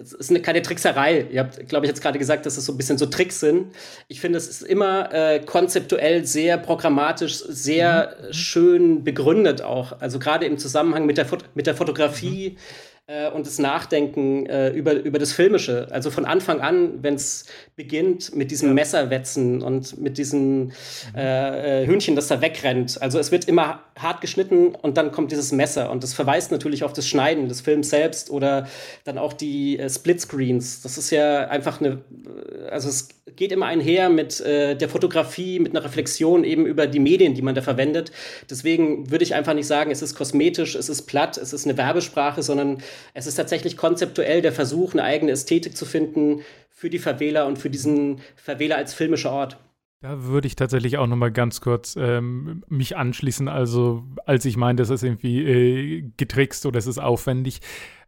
[0.00, 1.26] es ist eine, keine Trickserei.
[1.30, 3.74] Ihr habt, glaube ich, jetzt gerade gesagt, dass es so ein bisschen so Tricks sind.
[4.08, 8.32] Ich finde, es ist immer äh, konzeptuell sehr programmatisch, sehr mhm.
[8.32, 10.00] schön begründet auch.
[10.00, 12.50] Also gerade im Zusammenhang mit der, mit der Fotografie.
[12.50, 15.88] Mhm äh, und das Nachdenken äh, über, über das Filmische.
[15.90, 20.72] Also von Anfang an, wenn es beginnt mit diesem Messerwetzen und mit diesem mhm.
[21.14, 23.00] äh, Hühnchen, das da wegrennt.
[23.00, 25.90] Also es wird immer hart geschnitten und dann kommt dieses Messer.
[25.90, 28.68] Und das verweist natürlich auf das Schneiden des Films selbst oder
[29.04, 30.82] dann auch die äh, Splitscreens.
[30.82, 35.60] Das ist ja einfach eine, äh, also es geht immer einher mit äh, der Fotografie,
[35.60, 38.10] mit einer Reflexion eben über die Medien, die man da verwendet.
[38.50, 41.76] Deswegen würde ich einfach nicht sagen, es ist kosmetisch, es ist platt, es ist eine
[41.76, 42.82] Werbesprache, sondern
[43.14, 47.58] es ist tatsächlich konzeptuell der Versuch, eine eigene Ästhetik zu finden für die Favela und
[47.58, 49.58] für diesen Favela als filmischer Ort.
[50.00, 53.48] Da würde ich tatsächlich auch noch mal ganz kurz ähm, mich anschließen.
[53.48, 57.60] Also, als ich meinte, das ist irgendwie äh, getrickst oder es ist aufwendig,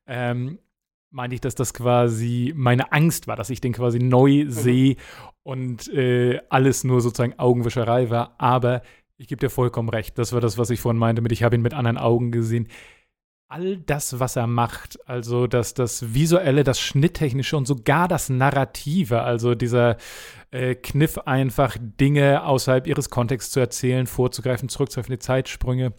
[0.06, 0.60] ähm,
[1.10, 4.50] meinte ich, dass das quasi meine Angst war, dass ich den quasi neu mhm.
[4.50, 4.96] sehe
[5.42, 8.36] und äh, alles nur sozusagen Augenwischerei war.
[8.38, 8.82] Aber
[9.16, 10.16] ich gebe dir vollkommen recht.
[10.16, 12.68] Das war das, was ich vorhin meinte mit, ich habe ihn mit anderen Augen gesehen
[13.50, 19.22] all das, was er macht, also das, das Visuelle, das Schnitttechnische und sogar das Narrative,
[19.22, 19.96] also dieser
[20.52, 25.92] äh, Kniff einfach Dinge außerhalb ihres Kontexts zu erzählen, vorzugreifen, zurückzugreifen, die Zeitsprünge,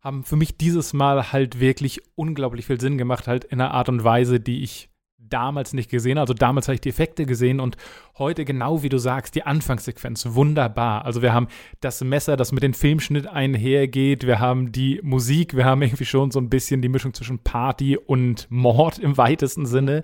[0.00, 3.90] haben für mich dieses Mal halt wirklich unglaublich viel Sinn gemacht, halt in einer Art
[3.90, 4.89] und Weise, die ich
[5.28, 6.18] damals nicht gesehen.
[6.18, 7.76] Also damals habe ich die Effekte gesehen und
[8.18, 11.04] heute genau wie du sagst, die Anfangssequenz wunderbar.
[11.04, 11.48] Also wir haben
[11.80, 16.30] das Messer, das mit dem Filmschnitt einhergeht, wir haben die Musik, wir haben irgendwie schon
[16.30, 20.02] so ein bisschen die Mischung zwischen Party und Mord im weitesten Sinne.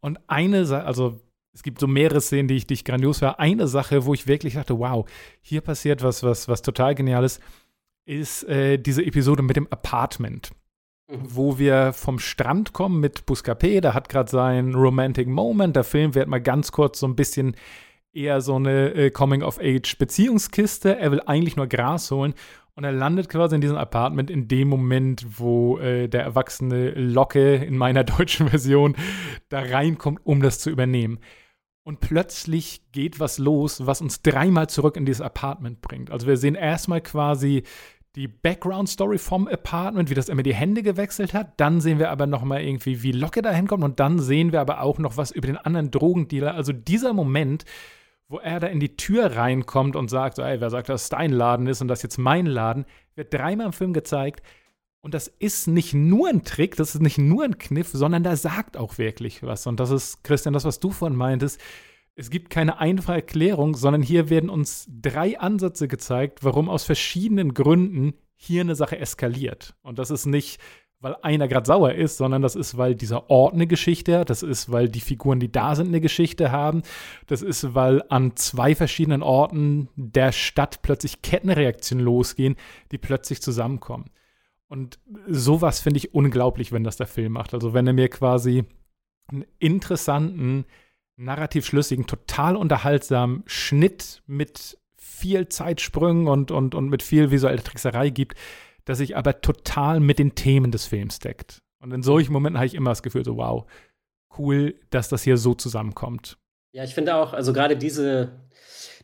[0.00, 1.20] Und eine also
[1.54, 3.38] es gibt so mehrere Szenen, die ich, die ich grandios war.
[3.38, 5.06] Eine Sache, wo ich wirklich dachte, wow,
[5.42, 7.40] hier passiert was, was, was total geniales,
[8.06, 10.52] ist äh, diese Episode mit dem Apartment
[11.08, 15.76] wo wir vom Strand kommen mit Buscapé, der hat gerade seinen Romantic Moment.
[15.76, 17.56] Der Film wird mal ganz kurz so ein bisschen
[18.12, 20.98] eher so eine äh, Coming-of-Age-Beziehungskiste.
[20.98, 22.34] Er will eigentlich nur Gras holen
[22.74, 27.56] und er landet quasi in diesem Apartment in dem Moment, wo äh, der erwachsene Locke
[27.56, 28.96] in meiner deutschen Version
[29.48, 31.18] da reinkommt, um das zu übernehmen.
[31.84, 36.10] Und plötzlich geht was los, was uns dreimal zurück in dieses Apartment bringt.
[36.10, 37.64] Also wir sehen erstmal quasi
[38.14, 41.58] die Background-Story vom Apartment, wie das immer die Hände gewechselt hat.
[41.58, 43.84] Dann sehen wir aber noch mal irgendwie, wie Locke da hinkommt.
[43.84, 46.54] Und dann sehen wir aber auch noch was über den anderen Drogendealer.
[46.54, 47.64] Also dieser Moment,
[48.28, 51.08] wo er da in die Tür reinkommt und sagt, so, ey, wer sagt, dass es
[51.08, 54.42] dein Laden ist und das jetzt mein Laden, wird dreimal im Film gezeigt.
[55.00, 58.36] Und das ist nicht nur ein Trick, das ist nicht nur ein Kniff, sondern da
[58.36, 59.66] sagt auch wirklich was.
[59.66, 61.60] Und das ist, Christian, das, was du vorhin meintest,
[62.14, 67.54] Es gibt keine einfache Erklärung, sondern hier werden uns drei Ansätze gezeigt, warum aus verschiedenen
[67.54, 69.74] Gründen hier eine Sache eskaliert.
[69.82, 70.60] Und das ist nicht,
[71.02, 74.42] weil einer gerade sauer ist, sondern das ist, weil dieser Ort eine Geschichte hat, das
[74.42, 76.82] ist, weil die Figuren, die da sind, eine Geschichte haben,
[77.26, 82.56] das ist, weil an zwei verschiedenen Orten der Stadt plötzlich Kettenreaktionen losgehen,
[82.92, 84.10] die plötzlich zusammenkommen.
[84.68, 87.52] Und sowas finde ich unglaublich, wenn das der Film macht.
[87.52, 88.64] Also wenn er mir quasi
[89.28, 90.64] einen interessanten,
[91.16, 98.10] narrativ schlüssigen, total unterhaltsamen Schnitt mit viel Zeitsprüngen und, und, und mit viel visueller Trickserei
[98.10, 98.36] gibt,
[98.84, 101.62] das sich aber total mit den Themen des Films deckt.
[101.80, 103.66] Und in solchen Momenten habe ich immer das Gefühl, so wow,
[104.38, 106.38] cool, dass das hier so zusammenkommt.
[106.72, 108.40] Ja, ich finde auch, also gerade diese,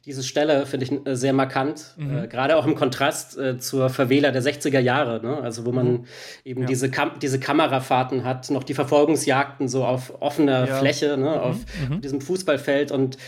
[0.08, 2.24] diese Stelle finde ich äh, sehr markant, mhm.
[2.24, 5.36] äh, gerade auch im Kontrast äh, zur Verwähler der 60er Jahre, ne?
[5.42, 6.04] also wo man mhm.
[6.44, 6.66] eben ja.
[6.66, 10.76] diese, Kam diese Kamerafahrten hat, noch die Verfolgungsjagden so auf offener ja.
[10.76, 11.18] Fläche, ne?
[11.18, 11.26] Mhm.
[11.26, 11.56] auf
[11.90, 12.00] mhm.
[12.00, 13.18] diesem Fußballfeld und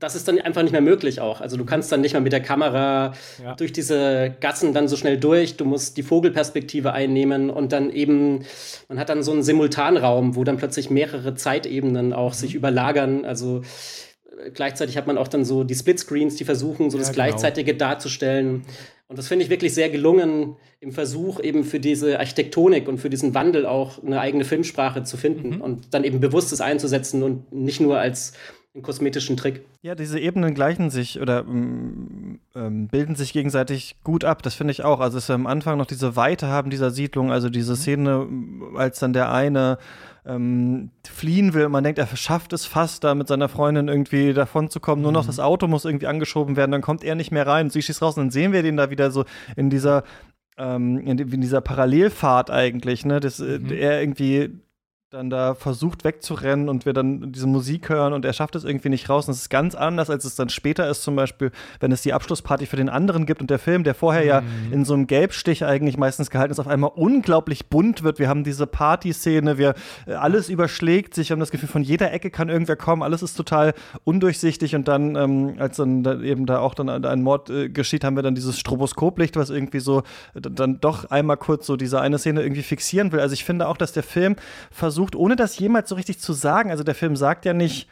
[0.00, 1.40] das ist dann einfach nicht mehr möglich auch.
[1.40, 3.54] Also du kannst dann nicht mehr mit der Kamera ja.
[3.56, 5.56] durch diese Gassen dann so schnell durch.
[5.56, 8.44] Du musst die Vogelperspektive einnehmen und dann eben,
[8.88, 12.36] man hat dann so einen Simultanraum, wo dann plötzlich mehrere Zeitebenen auch mhm.
[12.36, 13.24] sich überlagern.
[13.24, 13.62] Also äh,
[14.54, 17.26] gleichzeitig hat man auch dann so die Splitscreens, die versuchen, so ja, das genau.
[17.26, 18.64] Gleichzeitige darzustellen.
[19.08, 23.10] Und das finde ich wirklich sehr gelungen im Versuch, eben für diese Architektonik und für
[23.10, 25.60] diesen Wandel auch eine eigene Filmsprache zu finden mhm.
[25.60, 28.34] und dann eben bewusstes einzusetzen und nicht nur als
[28.74, 29.62] einen kosmetischen Trick.
[29.82, 34.42] Ja, diese Ebenen gleichen sich oder ähm, ähm, bilden sich gegenseitig gut ab.
[34.42, 35.00] Das finde ich auch.
[35.00, 37.76] Also, dass wir am Anfang noch diese Weite haben dieser Siedlung, also diese mhm.
[37.76, 38.28] Szene,
[38.76, 39.78] als dann der eine
[40.28, 41.68] ähm, fliehen will.
[41.68, 45.02] Man denkt, er schafft es fast, da mit seiner Freundin irgendwie davon zu kommen.
[45.02, 45.28] Nur noch mhm.
[45.28, 47.70] das Auto muss irgendwie angeschoben werden, dann kommt er nicht mehr rein.
[47.70, 49.24] Sie schießt raus und dann sehen wir den da wieder so
[49.56, 50.04] in dieser
[50.58, 53.20] ähm, in, dieser Parallelfahrt eigentlich, ne?
[53.20, 53.72] Das, äh, mhm.
[53.72, 54.50] er irgendwie
[55.10, 58.90] dann da versucht wegzurennen und wir dann diese Musik hören und er schafft es irgendwie
[58.90, 59.26] nicht raus.
[59.26, 62.12] Und es ist ganz anders, als es dann später ist, zum Beispiel, wenn es die
[62.12, 64.28] Abschlussparty für den anderen gibt und der Film, der vorher mhm.
[64.28, 68.18] ja in so einem Gelbstich eigentlich meistens gehalten ist, auf einmal unglaublich bunt wird.
[68.18, 72.12] Wir haben diese Partyszene, wir äh, alles überschlägt sich, wir haben das Gefühl, von jeder
[72.12, 73.72] Ecke kann irgendwer kommen, alles ist total
[74.04, 78.04] undurchsichtig und dann, ähm, als dann da eben da auch dann ein Mord äh, geschieht,
[78.04, 80.00] haben wir dann dieses Stroboskoplicht, was irgendwie so
[80.34, 83.20] äh, dann doch einmal kurz so diese eine Szene irgendwie fixieren will.
[83.20, 84.36] Also ich finde auch, dass der Film
[84.70, 86.72] versucht, versucht, ohne das jemals so richtig zu sagen.
[86.72, 87.88] Also der Film sagt ja nicht,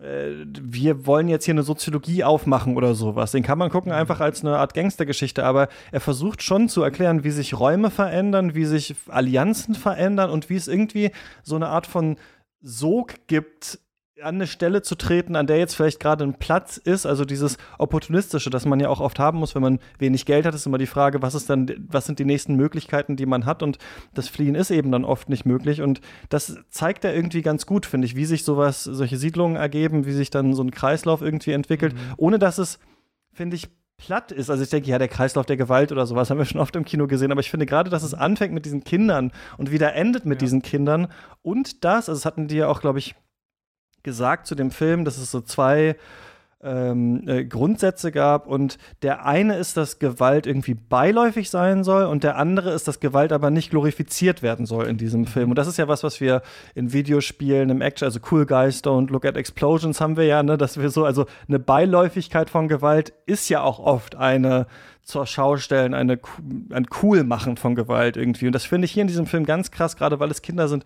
[0.00, 3.32] äh, wir wollen jetzt hier eine Soziologie aufmachen oder sowas.
[3.32, 7.24] Den kann man gucken einfach als eine Art Gangstergeschichte, aber er versucht schon zu erklären,
[7.24, 11.10] wie sich Räume verändern, wie sich Allianzen verändern und wie es irgendwie
[11.42, 12.16] so eine Art von
[12.60, 13.80] Sog gibt
[14.22, 17.56] an eine Stelle zu treten, an der jetzt vielleicht gerade ein Platz ist, also dieses
[17.78, 20.78] opportunistische, das man ja auch oft haben muss, wenn man wenig Geld hat, ist immer
[20.78, 23.78] die Frage, was ist dann, was sind die nächsten Möglichkeiten, die man hat und
[24.14, 27.86] das Fliehen ist eben dann oft nicht möglich und das zeigt er irgendwie ganz gut,
[27.86, 31.52] finde ich, wie sich sowas, solche Siedlungen ergeben, wie sich dann so ein Kreislauf irgendwie
[31.52, 32.14] entwickelt, mhm.
[32.16, 32.78] ohne dass es,
[33.32, 34.48] finde ich, platt ist.
[34.48, 36.84] Also ich denke, ja, der Kreislauf der Gewalt oder sowas haben wir schon oft im
[36.84, 40.24] Kino gesehen, aber ich finde gerade, dass es anfängt mit diesen Kindern und wieder endet
[40.24, 40.46] mit ja.
[40.46, 41.08] diesen Kindern
[41.42, 43.14] und das, also das hatten die ja auch, glaube ich,
[44.02, 45.96] gesagt zu dem Film, dass es so zwei
[46.62, 52.22] ähm, äh, Grundsätze gab und der eine ist, dass Gewalt irgendwie beiläufig sein soll und
[52.22, 55.50] der andere ist, dass Gewalt aber nicht glorifiziert werden soll in diesem Film.
[55.50, 56.42] Und das ist ja was, was wir
[56.74, 60.58] in Videospielen, im Action, also Cool Guys Don't Look at Explosions haben wir ja, ne,
[60.58, 64.66] dass wir so, also eine Beiläufigkeit von Gewalt ist ja auch oft eine
[65.02, 66.18] zur Schau stellen, eine,
[66.70, 68.46] ein Coolmachen von Gewalt irgendwie.
[68.46, 70.84] Und das finde ich hier in diesem Film ganz krass, gerade weil es Kinder sind,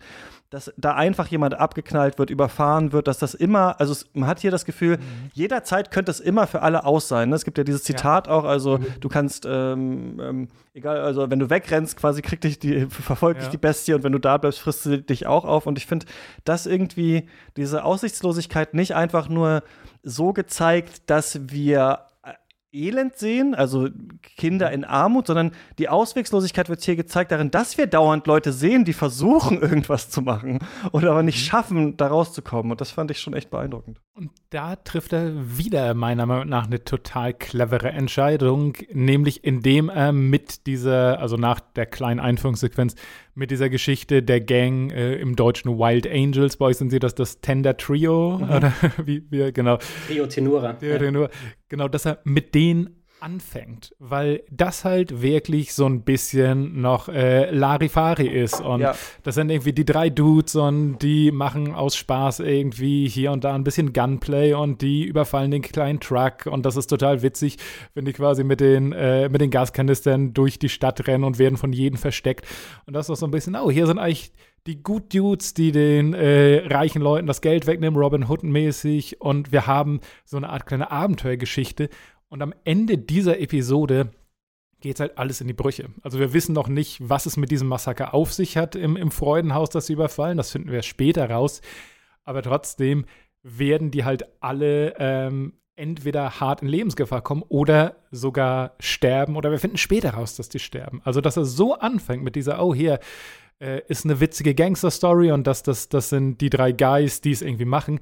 [0.49, 4.39] dass da einfach jemand abgeknallt wird, überfahren wird, dass das immer, also es, man hat
[4.39, 5.31] hier das Gefühl, mhm.
[5.33, 7.29] jederzeit könnte es immer für alle aus sein.
[7.29, 7.35] Ne?
[7.35, 8.33] Es gibt ja dieses Zitat ja.
[8.33, 8.85] auch, also mhm.
[8.99, 13.45] du kannst, ähm, ähm, egal, also wenn du wegrennst, quasi kriegt dich die, verfolgt ja.
[13.45, 15.65] dich die Bestie und wenn du da bleibst, frisst sie dich auch auf.
[15.65, 16.05] Und ich finde,
[16.43, 19.63] dass irgendwie diese Aussichtslosigkeit nicht einfach nur
[20.03, 22.04] so gezeigt, dass wir
[22.75, 23.89] Elend sehen, also
[24.21, 28.85] Kinder in Armut, sondern die Auswegslosigkeit wird hier gezeigt darin, dass wir dauernd Leute sehen,
[28.85, 30.59] die versuchen, irgendwas zu machen
[30.91, 31.49] oder aber nicht mhm.
[31.49, 32.71] schaffen, da rauszukommen.
[32.71, 34.01] Und das fand ich schon echt beeindruckend.
[34.13, 40.13] Und da trifft er wieder meiner Meinung nach eine total clevere Entscheidung, nämlich indem er
[40.13, 42.95] mit dieser, also nach der kleinen Einführungssequenz,
[43.35, 47.15] mit dieser Geschichte der Gang äh, im Deutschen Wild Angels, bei euch sind sie das
[47.15, 48.49] das Tender Trio, mhm.
[48.49, 48.73] oder
[49.05, 49.77] wie wir, genau.
[50.07, 50.73] Trio Tenura.
[50.73, 51.29] Trio Tenura.
[51.69, 57.49] Genau, dass er mit denen anfängt, weil das halt wirklich so ein bisschen noch äh,
[57.49, 58.93] Larifari ist und ja.
[59.23, 63.55] das sind irgendwie die drei Dudes und die machen aus Spaß irgendwie hier und da
[63.55, 67.57] ein bisschen Gunplay und die überfallen den kleinen Truck und das ist total witzig,
[67.95, 71.57] wenn die quasi mit den, äh, mit den Gaskanistern durch die Stadt rennen und werden
[71.57, 72.45] von jedem versteckt
[72.85, 74.33] und das ist so ein bisschen, oh, hier sind eigentlich
[74.67, 79.21] die Good Dudes, die den äh, reichen Leuten das Geld wegnehmen, Robin Hood mäßig.
[79.21, 81.89] Und wir haben so eine Art kleine Abenteuergeschichte.
[82.29, 84.11] Und am Ende dieser Episode
[84.81, 85.89] geht halt alles in die Brüche.
[86.01, 89.11] Also wir wissen noch nicht, was es mit diesem Massaker auf sich hat im, im
[89.11, 90.37] Freudenhaus, das sie überfallen.
[90.37, 91.61] Das finden wir später raus.
[92.23, 93.05] Aber trotzdem
[93.41, 99.35] werden die halt alle ähm, entweder hart in Lebensgefahr kommen oder sogar sterben.
[99.35, 101.01] Oder wir finden später raus, dass die sterben.
[101.03, 102.99] Also dass er so anfängt mit dieser, oh hier,
[103.59, 107.41] äh, ist eine witzige Gangster-Story und das, das, das sind die drei Guys, die es
[107.41, 107.99] irgendwie machen.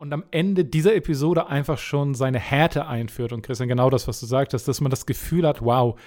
[0.00, 3.34] Und am Ende dieser Episode einfach schon seine Härte einführt.
[3.34, 6.00] Und Christian, genau das, was du sagtest, dass man das Gefühl hat, wow,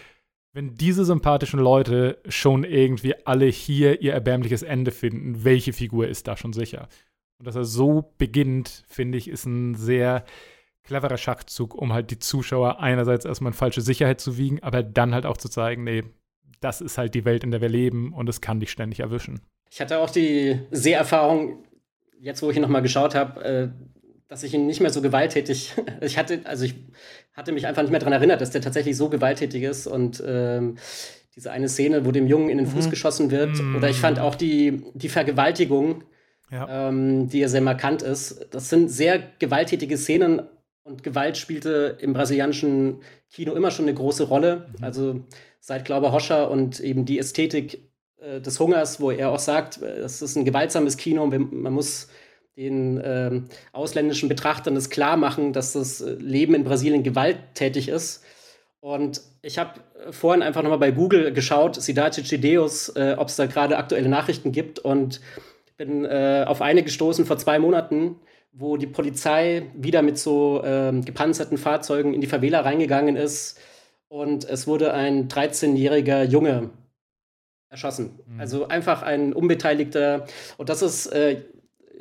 [0.52, 6.28] wenn diese sympathischen Leute schon irgendwie alle hier ihr erbärmliches Ende finden, welche Figur ist
[6.28, 6.88] da schon sicher?
[7.38, 10.26] Und dass er so beginnt, finde ich, ist ein sehr
[10.82, 15.14] cleverer Schachzug, um halt die Zuschauer einerseits erstmal in falsche Sicherheit zu wiegen, aber dann
[15.14, 16.04] halt auch zu zeigen, nee,
[16.62, 19.42] das ist halt die Welt, in der wir leben und es kann dich ständig erwischen.
[19.70, 21.64] Ich hatte auch die Seherfahrung,
[22.24, 23.68] jetzt wo ich ihn nochmal geschaut habe, äh,
[24.28, 26.76] dass ich ihn nicht mehr so gewalttätig, ich hatte, also ich
[27.34, 30.78] hatte mich einfach nicht mehr daran erinnert, dass der tatsächlich so gewalttätig ist und ähm,
[31.36, 32.90] diese eine Szene, wo dem Jungen in den Fuß mhm.
[32.90, 33.76] geschossen wird, mhm.
[33.76, 36.04] oder ich fand auch die, die Vergewaltigung,
[36.52, 36.90] ja.
[36.90, 38.48] ähm, die ja sehr markant ist.
[38.52, 40.44] Das sind sehr gewalttätige Szenen
[40.84, 43.02] und Gewalt spielte im brasilianischen
[43.32, 44.68] Kino immer schon eine große Rolle.
[44.78, 44.84] Mhm.
[44.84, 45.20] Also
[45.60, 47.90] seit Glaube Hoscher und eben die Ästhetik
[48.24, 52.08] äh, des Hungers, wo er auch sagt, äh, es ist ein gewaltsames Kino, man muss
[52.56, 58.24] den äh, ausländischen Betrachtern das klar machen, dass das äh, Leben in Brasilien gewalttätig ist.
[58.80, 59.80] Und ich habe
[60.12, 64.52] vorhin einfach nochmal bei Google geschaut, Cidade Chideus, äh, ob es da gerade aktuelle Nachrichten
[64.52, 65.22] gibt und
[65.78, 68.18] bin äh, auf eine gestoßen vor zwei Monaten,
[68.52, 73.60] wo die Polizei wieder mit so ähm, gepanzerten Fahrzeugen in die Favela reingegangen ist
[74.10, 76.70] und es wurde ein 13-jähriger Junge
[77.74, 78.20] erschossen.
[78.28, 78.40] Mhm.
[78.40, 80.26] Also einfach ein Unbeteiligter.
[80.58, 81.42] Und das ist äh,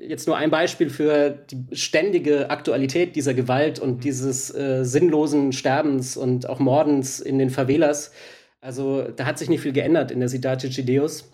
[0.00, 4.00] jetzt nur ein Beispiel für die ständige Aktualität dieser Gewalt und mhm.
[4.00, 8.12] dieses äh, sinnlosen Sterbens und auch Mordens in den Favelas.
[8.60, 11.32] Also da hat sich nicht viel geändert in der Cidade Chideus.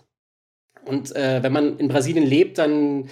[0.85, 3.09] Und äh, wenn man in Brasilien lebt, dann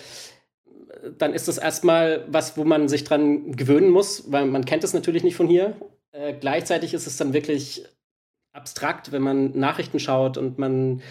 [1.17, 4.93] dann ist das erstmal was, wo man sich dran gewöhnen muss, weil man kennt es
[4.93, 5.75] natürlich nicht von hier.
[6.11, 7.85] Äh, gleichzeitig ist es dann wirklich
[8.57, 11.01] abstrakt, wenn man Nachrichten schaut und man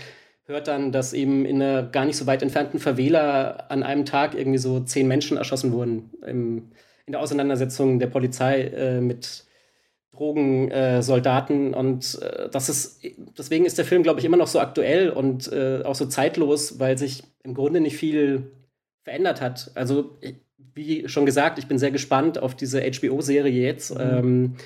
[0.47, 4.35] hört dann, dass eben in einer gar nicht so weit entfernten Favela an einem Tag
[4.35, 6.71] irgendwie so zehn Menschen erschossen wurden im,
[7.07, 9.45] in der Auseinandersetzung der Polizei äh, mit
[10.13, 11.73] Drogensoldaten.
[11.73, 13.01] Äh, und äh, das ist,
[13.37, 16.79] deswegen ist der Film, glaube ich, immer noch so aktuell und äh, auch so zeitlos,
[16.79, 18.51] weil sich im Grunde nicht viel
[19.03, 19.71] verändert hat.
[19.75, 20.19] Also,
[20.75, 23.95] wie schon gesagt, ich bin sehr gespannt auf diese HBO-Serie jetzt.
[23.95, 24.01] Mhm.
[24.01, 24.57] Ähm,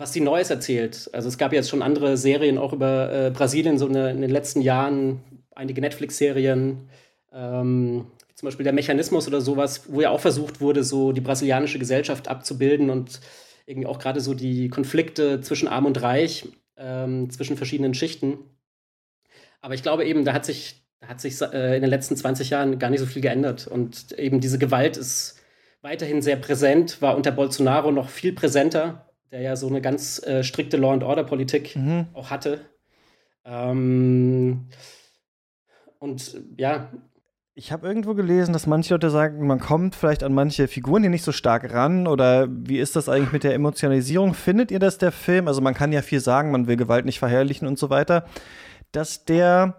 [0.00, 1.10] was sie Neues erzählt.
[1.12, 4.30] Also es gab jetzt schon andere Serien auch über äh, Brasilien so eine, in den
[4.30, 5.20] letzten Jahren,
[5.54, 6.88] einige Netflix-Serien,
[7.32, 11.78] ähm, zum Beispiel der Mechanismus oder sowas, wo ja auch versucht wurde, so die brasilianische
[11.78, 13.20] Gesellschaft abzubilden und
[13.66, 16.48] irgendwie auch gerade so die Konflikte zwischen Arm und Reich,
[16.78, 18.38] ähm, zwischen verschiedenen Schichten.
[19.60, 22.48] Aber ich glaube eben, da hat sich da hat sich äh, in den letzten 20
[22.48, 23.66] Jahren gar nicht so viel geändert.
[23.66, 25.36] Und eben diese Gewalt ist
[25.82, 30.42] weiterhin sehr präsent, war unter Bolsonaro noch viel präsenter, der ja so eine ganz äh,
[30.42, 32.06] strikte Law and Order Politik mhm.
[32.12, 32.60] auch hatte.
[33.44, 34.66] Ähm,
[35.98, 36.90] und ja.
[37.54, 41.10] Ich habe irgendwo gelesen, dass manche Leute sagen, man kommt vielleicht an manche Figuren hier
[41.10, 42.06] nicht so stark ran.
[42.06, 44.34] Oder wie ist das eigentlich mit der Emotionalisierung?
[44.34, 45.46] Findet ihr das der Film?
[45.46, 48.24] Also man kann ja viel sagen, man will Gewalt nicht verherrlichen und so weiter.
[48.92, 49.76] Dass der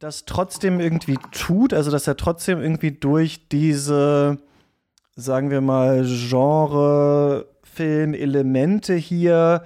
[0.00, 4.38] das trotzdem irgendwie tut, also dass er trotzdem irgendwie durch diese,
[5.14, 6.04] sagen wir mal,
[7.72, 9.64] Genre-Film-Elemente hier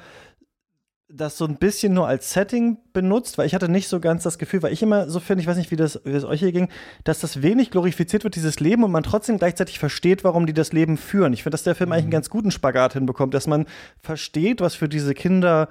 [1.08, 4.38] das so ein bisschen nur als Setting benutzt, weil ich hatte nicht so ganz das
[4.38, 6.50] Gefühl, weil ich immer so finde, ich weiß nicht, wie das, wie das euch hier
[6.50, 6.68] ging,
[7.04, 10.72] dass das wenig glorifiziert wird, dieses Leben, und man trotzdem gleichzeitig versteht, warum die das
[10.72, 11.32] Leben führen.
[11.32, 11.92] Ich finde, dass der Film mhm.
[11.92, 13.66] eigentlich einen ganz guten Spagat hinbekommt, dass man
[14.00, 15.68] versteht, was für diese Kinder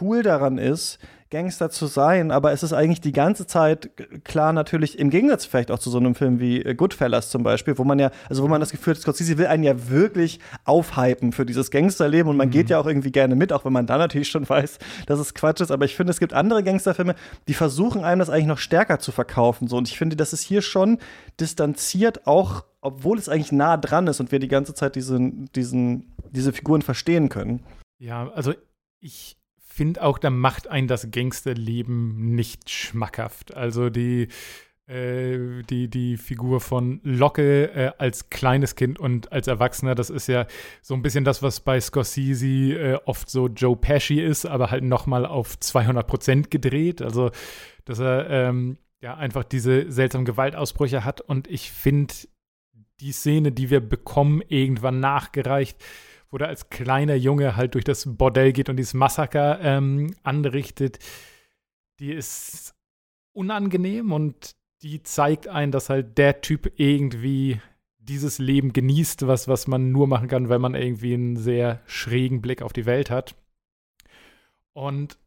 [0.00, 0.98] cool daran ist,
[1.36, 3.90] Gangster zu sein, aber es ist eigentlich die ganze Zeit
[4.24, 7.76] klar natürlich im Gegensatz vielleicht auch zu so einem Film wie äh, Goodfellas zum Beispiel,
[7.76, 11.32] wo man ja, also wo man das Gefühl hat, Scorsese will einen ja wirklich aufhypen
[11.32, 12.52] für dieses Gangsterleben und man mhm.
[12.52, 15.34] geht ja auch irgendwie gerne mit, auch wenn man dann natürlich schon weiß, dass es
[15.34, 17.14] Quatsch ist, aber ich finde, es gibt andere Gangsterfilme,
[17.48, 20.42] die versuchen einem das eigentlich noch stärker zu verkaufen so und ich finde, das ist
[20.42, 20.96] hier schon
[21.38, 26.14] distanziert auch obwohl es eigentlich nah dran ist und wir die ganze Zeit diesen, diesen,
[26.30, 27.64] diese Figuren verstehen können.
[27.98, 28.54] Ja, also
[29.00, 29.36] ich
[29.76, 33.54] finde auch, da macht ein das Gangsterleben nicht schmackhaft.
[33.54, 34.28] Also die,
[34.86, 40.28] äh, die, die Figur von Locke äh, als kleines Kind und als Erwachsener, das ist
[40.28, 40.46] ja
[40.80, 44.84] so ein bisschen das, was bei Scorsese äh, oft so Joe Pesci ist, aber halt
[44.84, 47.02] nochmal auf 200 Prozent gedreht.
[47.02, 47.30] Also,
[47.84, 52.14] dass er ähm, ja einfach diese seltsamen Gewaltausbrüche hat und ich finde
[53.00, 55.76] die Szene, die wir bekommen, irgendwann nachgereicht,
[56.36, 60.98] wo er als kleiner Junge halt durch das Bordell geht und dieses Massaker ähm, anrichtet,
[61.98, 62.74] die ist
[63.32, 67.58] unangenehm und die zeigt ein, dass halt der Typ irgendwie
[67.96, 72.42] dieses Leben genießt, was, was man nur machen kann, wenn man irgendwie einen sehr schrägen
[72.42, 73.34] Blick auf die Welt hat.
[74.74, 75.18] Und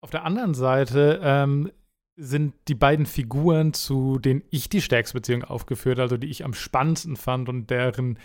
[0.00, 1.70] auf der anderen Seite ähm,
[2.16, 6.54] sind die beiden Figuren, zu denen ich die stärkste Beziehung aufgeführt, also die ich am
[6.54, 8.18] spannendsten fand und deren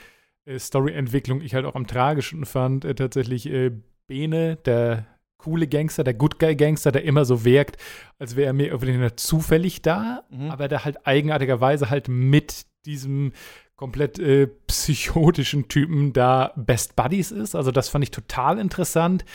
[0.58, 3.72] Storyentwicklung ich halt auch am tragischsten fand, äh, tatsächlich äh,
[4.08, 5.06] Bene, der
[5.38, 7.78] coole Gangster, der Good Guy Gangster, der immer so wirkt,
[8.20, 10.52] als wäre er mir irgendwie zufällig da, mhm.
[10.52, 13.34] aber der halt eigenartigerweise halt mit diesem
[13.76, 17.56] komplett äh, psychotischen Typen da Best Buddies ist.
[17.56, 19.26] Also das fand ich total interessant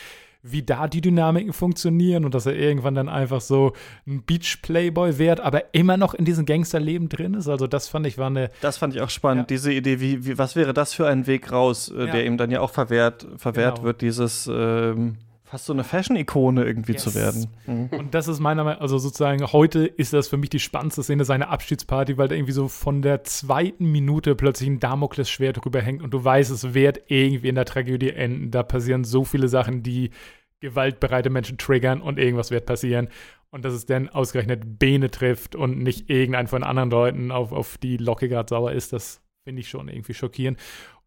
[0.51, 3.73] wie da die Dynamiken funktionieren und dass er irgendwann dann einfach so
[4.05, 7.47] ein Beach-Playboy wird, aber immer noch in diesem Gangsterleben drin ist.
[7.47, 8.49] Also das fand ich war eine.
[8.61, 9.55] Das fand ich auch spannend, ja.
[9.55, 12.11] diese Idee, wie, wie, was wäre das für ein Weg raus, äh, ja.
[12.11, 13.85] der ihm dann ja auch verwehrt, verwehrt genau.
[13.85, 15.17] wird, dieses ähm,
[15.47, 17.03] fast so eine Fashion-Ikone irgendwie yes.
[17.03, 17.47] zu werden.
[17.65, 17.89] Mhm.
[17.97, 21.23] Und das ist meiner Meinung also sozusagen, heute ist das für mich die spannendste Szene,
[21.23, 26.03] seine Abschiedsparty, weil da irgendwie so von der zweiten Minute plötzlich ein Damoklesschwert drüber hängt
[26.03, 28.51] und du weißt, es wird irgendwie in der Tragödie enden.
[28.51, 30.11] Da passieren so viele Sachen, die
[30.59, 33.09] gewaltbereite Menschen triggern und irgendwas wird passieren.
[33.49, 37.77] Und dass es dann ausgerechnet Bene trifft und nicht irgendeinen von anderen Leuten, auf, auf
[37.77, 40.59] die Locke gerade sauer ist, das finde ich schon irgendwie schockierend.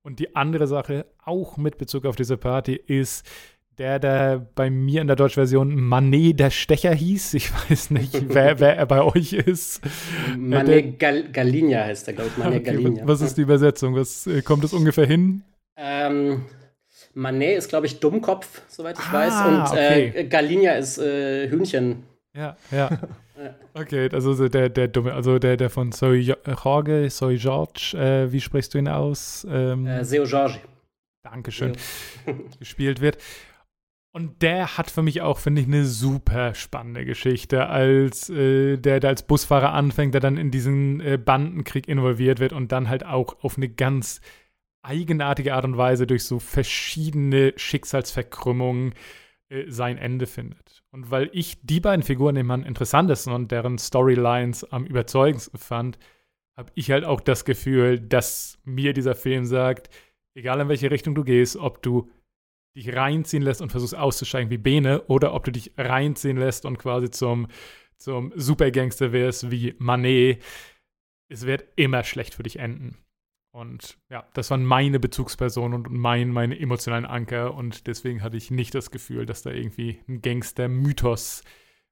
[0.03, 3.27] Und die andere Sache, auch mit Bezug auf diese Party, ist,
[3.81, 7.35] der, der bei mir in der deutschen Version Manet der Stecher hieß.
[7.35, 9.81] Ich weiß nicht, wer, wer er bei euch ist.
[10.37, 12.37] Manet Gal Galinia heißt er, glaube ich.
[12.37, 13.07] Manet okay, Galinia.
[13.07, 13.95] Was ist die Übersetzung?
[13.95, 15.43] Was äh, kommt es ungefähr hin?
[15.77, 16.43] Ähm,
[17.15, 19.47] Manet ist, glaube ich, Dummkopf, soweit ich ah, weiß.
[19.47, 20.13] Und okay.
[20.15, 22.05] äh, Galinia ist äh, Hühnchen.
[22.37, 22.91] Ja, ja.
[23.73, 28.41] Okay, also der, der dumme, also der, der von Soy Jorge, Soy George, äh, wie
[28.41, 29.47] sprichst du ihn aus?
[29.51, 30.59] Ähm, äh, Seo George.
[31.23, 31.73] Dankeschön.
[32.59, 33.19] gespielt wird.
[34.13, 38.99] Und der hat für mich auch, finde ich, eine super spannende Geschichte, als äh, der,
[38.99, 43.07] der als Busfahrer anfängt, der dann in diesen äh, Bandenkrieg involviert wird und dann halt
[43.07, 44.21] auch auf eine ganz
[44.83, 48.95] eigenartige Art und Weise durch so verschiedene Schicksalsverkrümmungen
[49.49, 50.83] äh, sein Ende findet.
[50.91, 55.99] Und weil ich die beiden Figuren immer am interessantesten und deren Storylines am überzeugendsten fand,
[56.57, 59.89] habe ich halt auch das Gefühl, dass mir dieser Film sagt,
[60.35, 62.11] egal in welche Richtung du gehst, ob du
[62.77, 66.79] dich reinziehen lässt und versuchst auszusteigen wie Bene oder ob du dich reinziehen lässt und
[66.79, 67.49] quasi zum,
[67.97, 70.43] zum Supergangster wirst wie Manet,
[71.29, 72.97] es wird immer schlecht für dich enden.
[73.53, 77.55] Und ja, das waren meine Bezugspersonen und mein, meine emotionalen Anker.
[77.55, 81.43] Und deswegen hatte ich nicht das Gefühl, dass da irgendwie ein Gangster-Mythos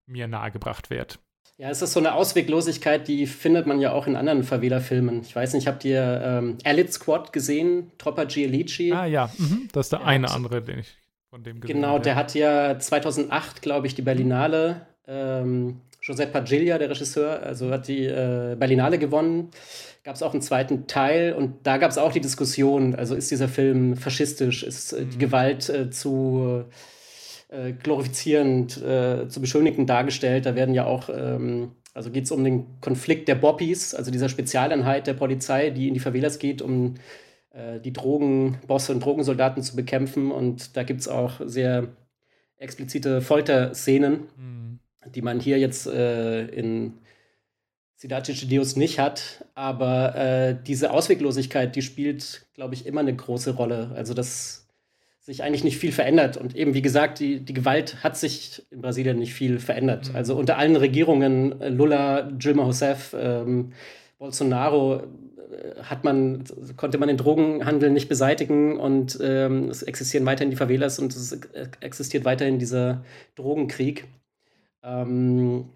[0.07, 1.19] mir nahegebracht wird.
[1.57, 5.23] Ja, es ist so eine Ausweglosigkeit, die findet man ja auch in anderen Favela-Filmen.
[5.23, 7.91] Ich weiß nicht, habt ihr ähm, Elite Squad gesehen?
[7.99, 8.93] Tropper Gielici?
[8.93, 9.67] Ah ja, mhm.
[9.73, 10.97] das ist der, der eine andere, den ich
[11.29, 12.03] von dem gesehen Genau, habe.
[12.05, 17.87] der hat ja 2008, glaube ich, die Berlinale, ähm, Giuseppe Pagiglia, der Regisseur, also hat
[17.87, 19.51] die äh, Berlinale gewonnen
[20.09, 23.31] gab es auch einen zweiten Teil und da gab es auch die Diskussion, also ist
[23.31, 25.21] dieser Film faschistisch, ist äh, die mhm.
[25.21, 26.65] Gewalt äh, zu
[27.51, 30.47] äh, glorifizierend, äh, zu beschönigend dargestellt.
[30.47, 34.31] Da werden ja auch, ähm, also geht es um den Konflikt der Boppies, also dieser
[34.31, 36.95] Spezialeinheit der Polizei, die in die Favelas geht, um
[37.51, 40.31] äh, die Drogenbosse und Drogensoldaten zu bekämpfen.
[40.31, 41.89] Und da gibt es auch sehr
[42.57, 44.58] explizite Folterszenen, mhm.
[45.15, 46.95] Die man hier jetzt äh, in
[47.97, 53.57] Siddhartha Deus nicht hat, aber äh, diese Ausweglosigkeit, die spielt, glaube ich, immer eine große
[53.57, 53.91] Rolle.
[53.97, 54.69] Also, dass
[55.29, 56.39] sich eigentlich nicht viel verändert.
[56.39, 60.09] Und eben, wie gesagt, die, die Gewalt hat sich in Brasilien nicht viel verändert.
[60.09, 60.17] Mhm.
[60.17, 63.73] Also unter allen Regierungen, äh, Lula, Dilma Rousseff, ähm,
[64.19, 66.45] Bolsonaro, äh, hat man,
[66.79, 71.39] konnte man den Drogenhandel nicht beseitigen und ähm, es existieren weiterhin die Favelas und es
[71.81, 73.05] existiert weiterhin dieser
[73.35, 74.07] Drogenkrieg.
[74.83, 75.71] Ähm,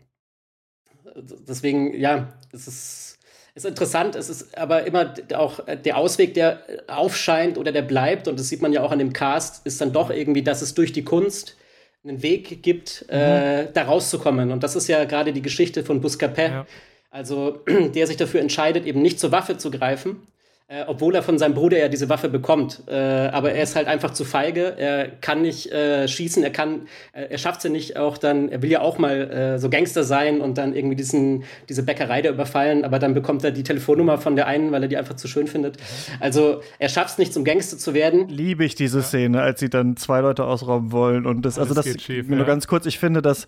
[1.47, 3.19] deswegen, ja, es ist,
[3.55, 8.39] ist interessant, es ist aber immer auch der Ausweg, der aufscheint oder der bleibt, und
[8.39, 10.93] das sieht man ja auch an dem Cast, ist dann doch irgendwie, dass es durch
[10.93, 11.57] die Kunst
[12.05, 13.17] einen Weg gibt, mhm.
[13.17, 14.51] äh, da rauszukommen.
[14.51, 16.67] Und das ist ja gerade die Geschichte von Buscapé, ja.
[17.11, 17.61] also
[17.95, 20.27] der sich dafür entscheidet, eben nicht zur Waffe zu greifen,
[20.73, 22.83] äh, obwohl er von seinem Bruder ja diese Waffe bekommt.
[22.87, 24.75] Äh, aber er ist halt einfach zu feige.
[24.79, 26.43] Er kann nicht äh, schießen.
[26.43, 28.49] Er kann, äh, er schafft es ja nicht auch dann.
[28.49, 32.23] Er will ja auch mal äh, so Gangster sein und dann irgendwie diesen diese Bäckerei
[32.23, 32.85] da überfallen.
[32.85, 35.47] Aber dann bekommt er die Telefonnummer von der einen, weil er die einfach zu schön
[35.47, 35.77] findet.
[36.21, 38.29] Also er schafft es nicht, zum Gangster zu werden.
[38.29, 39.05] Liebe ich diese ja.
[39.05, 41.59] Szene, als sie dann zwei Leute ausrauben wollen und das.
[41.59, 42.45] Also das schief, nur ja.
[42.45, 42.87] ganz kurz.
[42.87, 43.47] Ich finde, dass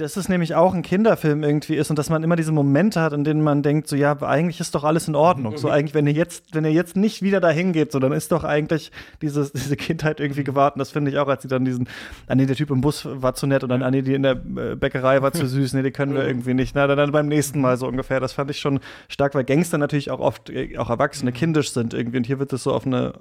[0.00, 3.12] dass es nämlich auch ein Kinderfilm irgendwie ist und dass man immer diese Momente hat,
[3.12, 5.58] in denen man denkt, so ja, eigentlich ist doch alles in Ordnung.
[5.58, 5.74] So mhm.
[5.74, 8.44] eigentlich, wenn ihr jetzt, wenn ihr jetzt nicht wieder dahin geht, so dann ist doch
[8.44, 8.90] eigentlich
[9.22, 10.74] dieses, diese Kindheit irgendwie gewahrt.
[10.74, 11.88] Und das finde ich auch, als sie dann diesen,
[12.26, 14.22] ah nee, der Typ im Bus war zu nett und dann, ah nee, die in
[14.22, 16.74] der äh, Bäckerei war zu süß, nee, die können wir irgendwie nicht.
[16.74, 18.20] Na, dann, dann beim nächsten Mal so ungefähr.
[18.20, 21.34] Das fand ich schon stark, weil Gangster natürlich auch oft äh, auch Erwachsene mhm.
[21.34, 22.18] kindisch sind irgendwie.
[22.18, 23.12] Und hier wird es so auf eine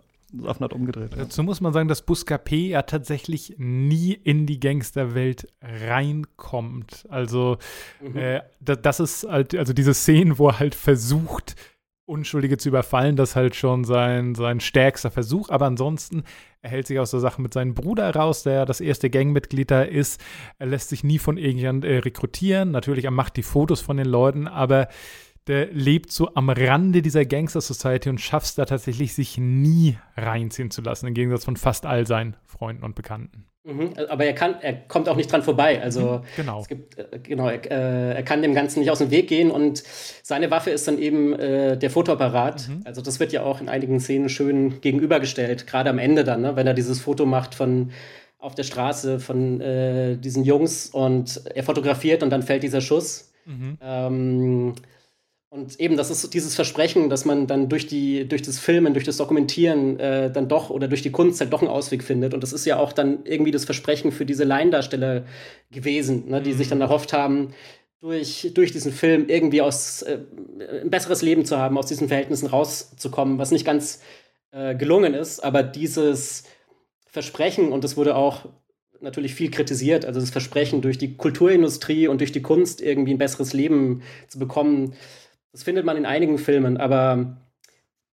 [0.43, 1.11] auf eine umgedreht.
[1.11, 1.23] Ja.
[1.23, 7.05] Dazu muss man sagen, dass Buscapé ja tatsächlich nie in die Gangsterwelt reinkommt.
[7.09, 7.57] Also
[8.01, 8.17] mhm.
[8.17, 11.55] äh, das ist halt, also diese Szenen, wo er halt versucht,
[12.05, 15.49] Unschuldige zu überfallen, das ist halt schon sein, sein stärkster Versuch.
[15.49, 16.23] Aber ansonsten
[16.61, 19.83] er hält sich aus der Sache mit seinem Bruder raus, der das erste Gangmitglied da
[19.83, 20.19] ist.
[20.57, 22.71] Er lässt sich nie von irgendjemandem äh, rekrutieren.
[22.71, 24.89] Natürlich, er macht die Fotos von den Leuten, aber
[25.49, 29.97] der lebt so am Rande dieser Gangster Society und schafft es da tatsächlich, sich nie
[30.15, 33.45] reinziehen zu lassen, im Gegensatz von fast all seinen Freunden und Bekannten.
[33.63, 35.81] Mhm, aber er kann, er kommt auch nicht dran vorbei.
[35.81, 38.99] Also mhm, genau, es gibt, äh, genau, er, äh, er, kann dem Ganzen nicht aus
[38.99, 39.83] dem Weg gehen und
[40.23, 42.69] seine Waffe ist dann eben äh, der Fotoapparat.
[42.69, 42.81] Mhm.
[42.85, 46.55] Also das wird ja auch in einigen Szenen schön gegenübergestellt, gerade am Ende dann, ne,
[46.55, 47.91] wenn er dieses Foto macht von
[48.37, 53.33] auf der Straße von äh, diesen Jungs und er fotografiert und dann fällt dieser Schuss.
[53.45, 53.77] Mhm.
[53.81, 54.75] Ähm,
[55.51, 59.05] und eben, das ist dieses Versprechen, dass man dann durch, die, durch das Filmen, durch
[59.05, 62.35] das Dokumentieren äh, dann doch oder durch die Kunst halt doch einen Ausweg findet.
[62.35, 65.25] Und das ist ja auch dann irgendwie das Versprechen für diese Laiendarsteller
[65.71, 66.57] gewesen, ne, die mhm.
[66.57, 67.55] sich dann erhofft haben,
[67.99, 70.19] durch, durch diesen Film irgendwie aus äh,
[70.83, 74.01] ein besseres Leben zu haben, aus diesen Verhältnissen rauszukommen, was nicht ganz
[74.51, 75.43] äh, gelungen ist.
[75.43, 76.43] Aber dieses
[77.07, 78.45] Versprechen, und das wurde auch
[79.01, 83.17] natürlich viel kritisiert, also das Versprechen durch die Kulturindustrie und durch die Kunst irgendwie ein
[83.17, 84.93] besseres Leben zu bekommen,
[85.51, 87.37] das findet man in einigen Filmen, aber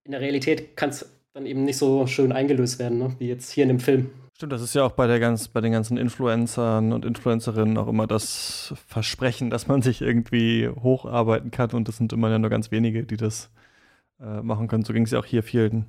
[0.04, 3.14] in der Realität kann es dann eben nicht so schön eingelöst werden, ne?
[3.18, 4.10] wie jetzt hier in dem Film.
[4.34, 7.88] Stimmt, das ist ja auch bei, der ganz, bei den ganzen Influencern und Influencerinnen auch
[7.88, 12.50] immer das Versprechen, dass man sich irgendwie hocharbeiten kann und das sind immer ja nur
[12.50, 13.50] ganz wenige, die das
[14.20, 14.84] äh, machen können.
[14.84, 15.86] So ging es ja auch hier vielen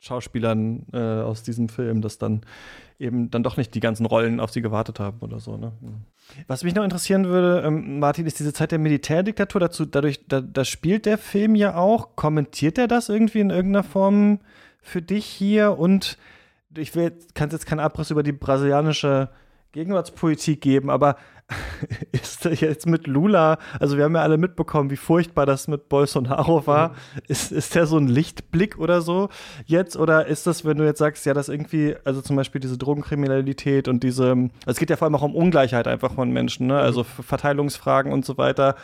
[0.00, 2.40] Schauspielern äh, aus diesem Film, dass dann
[2.98, 5.56] eben dann doch nicht die ganzen Rollen auf sie gewartet haben oder so.
[5.56, 5.72] Ne?
[6.46, 10.40] Was mich noch interessieren würde, ähm, Martin, ist diese Zeit der Militärdiktatur dazu, dadurch, da,
[10.40, 12.16] da spielt der Film ja auch.
[12.16, 14.40] Kommentiert er das irgendwie in irgendeiner Form
[14.80, 15.78] für dich hier?
[15.78, 16.16] Und
[16.74, 19.28] ich kann jetzt keinen Abriss über die brasilianische
[19.72, 21.16] Gegenwartspolitik geben, aber
[22.12, 26.66] ist jetzt mit Lula, also wir haben ja alle mitbekommen, wie furchtbar das mit Bolsonaro
[26.66, 26.90] war.
[26.90, 26.94] Mhm.
[27.28, 29.28] Ist, ist der so ein Lichtblick oder so
[29.66, 29.96] jetzt?
[29.96, 33.88] Oder ist das, wenn du jetzt sagst, ja, das irgendwie, also zum Beispiel diese Drogenkriminalität
[33.88, 36.78] und diese, also es geht ja vor allem auch um Ungleichheit einfach von Menschen, ne?
[36.78, 37.22] Also mhm.
[37.22, 38.76] Verteilungsfragen und so weiter.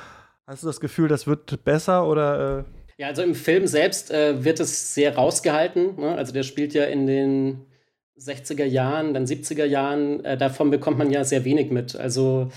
[0.47, 2.59] Hast du das Gefühl, das wird besser oder?
[2.61, 2.65] Äh?
[2.99, 6.01] Ja, also im Film selbst äh, wird es sehr rausgehalten.
[6.01, 6.15] Ne?
[6.15, 7.67] Also der spielt ja in den
[8.19, 11.97] 60er Jahren, dann 70er Jahren, äh, davon bekommt man ja sehr wenig mit.
[11.97, 12.51] Also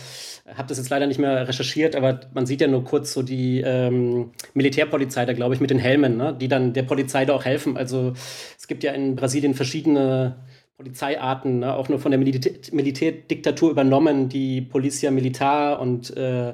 [0.55, 3.61] habe das jetzt leider nicht mehr recherchiert, aber man sieht ja nur kurz so die
[3.61, 6.35] ähm, Militärpolizei da, glaube ich, mit den Helmen, ne?
[6.39, 7.77] die dann der Polizei da auch helfen.
[7.77, 8.13] Also
[8.57, 10.37] es gibt ja in Brasilien verschiedene
[10.77, 11.75] Polizeiarten, ne?
[11.75, 16.53] auch nur von der Militär Militärdiktatur übernommen, die Policia Militar und äh,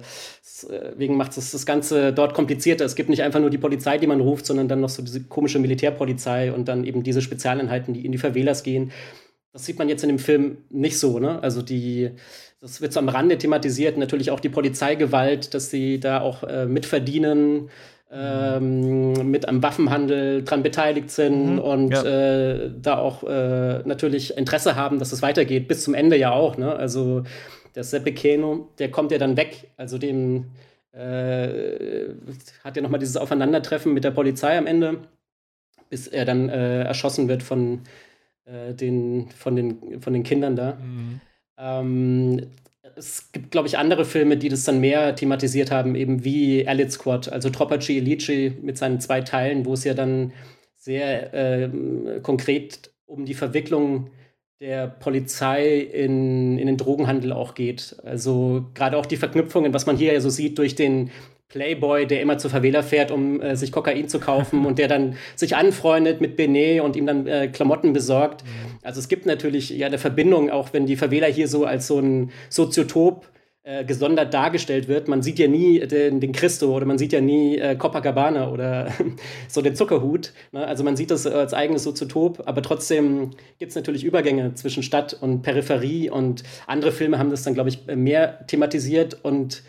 [0.64, 2.86] deswegen macht es das Ganze dort komplizierter.
[2.86, 5.24] Es gibt nicht einfach nur die Polizei, die man ruft, sondern dann noch so diese
[5.24, 8.92] komische Militärpolizei und dann eben diese Spezialeinheiten, die in die Favelas gehen.
[9.54, 11.42] Das sieht man jetzt in dem Film nicht so, ne?
[11.42, 12.12] Also die,
[12.60, 16.66] das wird so am Rande thematisiert, natürlich auch die Polizeigewalt, dass sie da auch äh,
[16.66, 17.70] mitverdienen,
[18.12, 22.04] ähm, mit am Waffenhandel dran beteiligt sind mhm, und ja.
[22.04, 26.58] äh, da auch äh, natürlich Interesse haben, dass es weitergeht, bis zum Ende ja auch,
[26.58, 26.76] ne?
[26.76, 27.24] Also
[27.76, 29.72] der Seppe Keno, der kommt ja dann weg.
[29.78, 30.46] Also dem
[30.94, 32.14] äh,
[32.64, 35.00] hat ja nochmal dieses Aufeinandertreffen mit der Polizei am Ende,
[35.90, 37.82] bis er dann äh, erschossen wird von,
[38.46, 40.76] äh, den, von, den, von den Kindern da.
[40.76, 41.22] Mhm.
[41.58, 42.48] Ähm,
[42.96, 46.92] es gibt, glaube ich, andere Filme, die das dann mehr thematisiert haben, eben wie Elite
[46.92, 50.32] Squad, also Troppaci Elici mit seinen zwei Teilen, wo es ja dann
[50.78, 51.70] sehr äh,
[52.22, 54.12] konkret um die Verwicklung
[54.66, 57.96] der Polizei in, in den Drogenhandel auch geht.
[58.04, 61.12] Also gerade auch die Verknüpfungen, was man hier ja so sieht durch den
[61.50, 65.18] Playboy, der immer zur Favela fährt, um äh, sich Kokain zu kaufen und der dann
[65.36, 68.44] sich anfreundet mit Benet und ihm dann äh, Klamotten besorgt.
[68.44, 68.80] Mhm.
[68.82, 72.00] Also es gibt natürlich ja eine Verbindung, auch wenn die Favela hier so als so
[72.00, 73.28] ein Soziotop
[73.68, 75.08] äh, gesondert dargestellt wird.
[75.08, 78.94] Man sieht ja nie den, den Christo oder man sieht ja nie äh, Copacabana oder
[79.48, 80.34] so den Zuckerhut.
[80.52, 80.68] Ne?
[80.68, 85.18] Also man sieht das als eigenes Soziotop, aber trotzdem gibt es natürlich Übergänge zwischen Stadt
[85.20, 89.64] und Peripherie und andere Filme haben das dann, glaube ich, mehr thematisiert und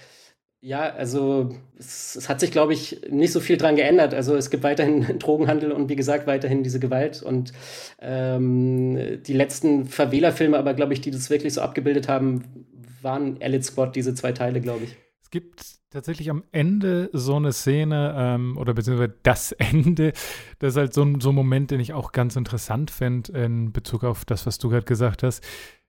[0.60, 4.12] ja, also es, es, hat sich, glaube ich, nicht so viel dran geändert.
[4.12, 7.22] Also es gibt weiterhin Drogenhandel und wie gesagt weiterhin diese Gewalt.
[7.22, 7.52] Und
[8.00, 12.66] ähm, die letzten Verwählerfilme, aber glaube ich, die das wirklich so abgebildet haben,
[13.02, 14.96] waren Elite Squad, diese zwei Teile, glaube ich.
[15.22, 20.12] Es gibt tatsächlich am Ende so eine Szene, ähm, oder beziehungsweise das Ende,
[20.58, 24.04] das ist halt so, so ein Moment, den ich auch ganz interessant fände in Bezug
[24.04, 25.44] auf das, was du gerade gesagt hast.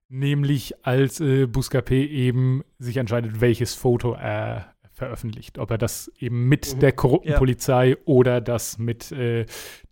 [0.10, 5.60] Nämlich als äh, Buscapé eben sich entscheidet, welches Foto er veröffentlicht.
[5.60, 6.80] Ob er das eben mit mhm.
[6.80, 7.38] der korrupten ja.
[7.38, 9.45] Polizei oder das mit äh,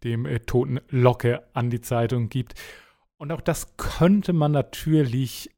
[0.03, 2.55] dem äh, toten Locke an die Zeitung gibt.
[3.17, 5.51] Und auch das könnte man natürlich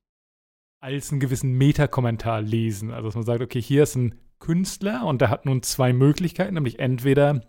[0.80, 2.91] als einen gewissen Metakommentar lesen.
[2.91, 6.53] Also dass man sagt, okay, hier ist ein Künstler und der hat nun zwei Möglichkeiten,
[6.53, 7.41] nämlich entweder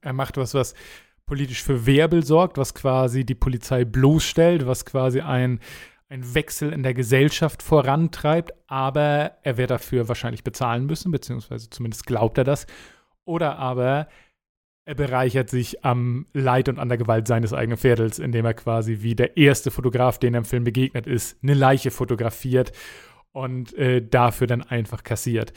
[0.00, 0.74] er macht was, was
[1.26, 5.60] politisch für Werbel sorgt, was quasi die Polizei bloßstellt, was quasi ein,
[6.08, 12.06] ein Wechsel in der Gesellschaft vorantreibt, aber er wird dafür wahrscheinlich bezahlen müssen, beziehungsweise zumindest
[12.06, 12.66] glaubt er das.
[13.24, 14.08] Oder aber
[14.88, 19.02] er bereichert sich am Leid und an der Gewalt seines eigenen Pferdels, indem er quasi
[19.02, 22.72] wie der erste Fotograf, den er im Film begegnet ist, eine Leiche fotografiert
[23.32, 25.52] und äh, dafür dann einfach kassiert.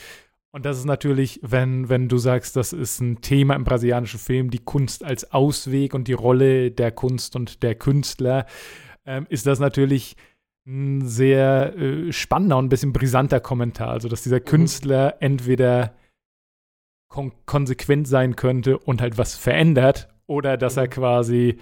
[0.52, 4.50] Und das ist natürlich, wenn, wenn du sagst, das ist ein Thema im brasilianischen Film,
[4.50, 8.46] die Kunst als Ausweg und die Rolle der Kunst und der Künstler,
[9.06, 10.18] ähm, ist das natürlich
[10.68, 13.92] ein sehr äh, spannender und ein bisschen brisanter Kommentar.
[13.92, 14.46] Also, dass dieser mhm.
[14.46, 15.94] Künstler entweder
[17.12, 20.92] kon konsequent sein könnte und halt was verändert oder dass er mhm.
[20.92, 21.58] quasi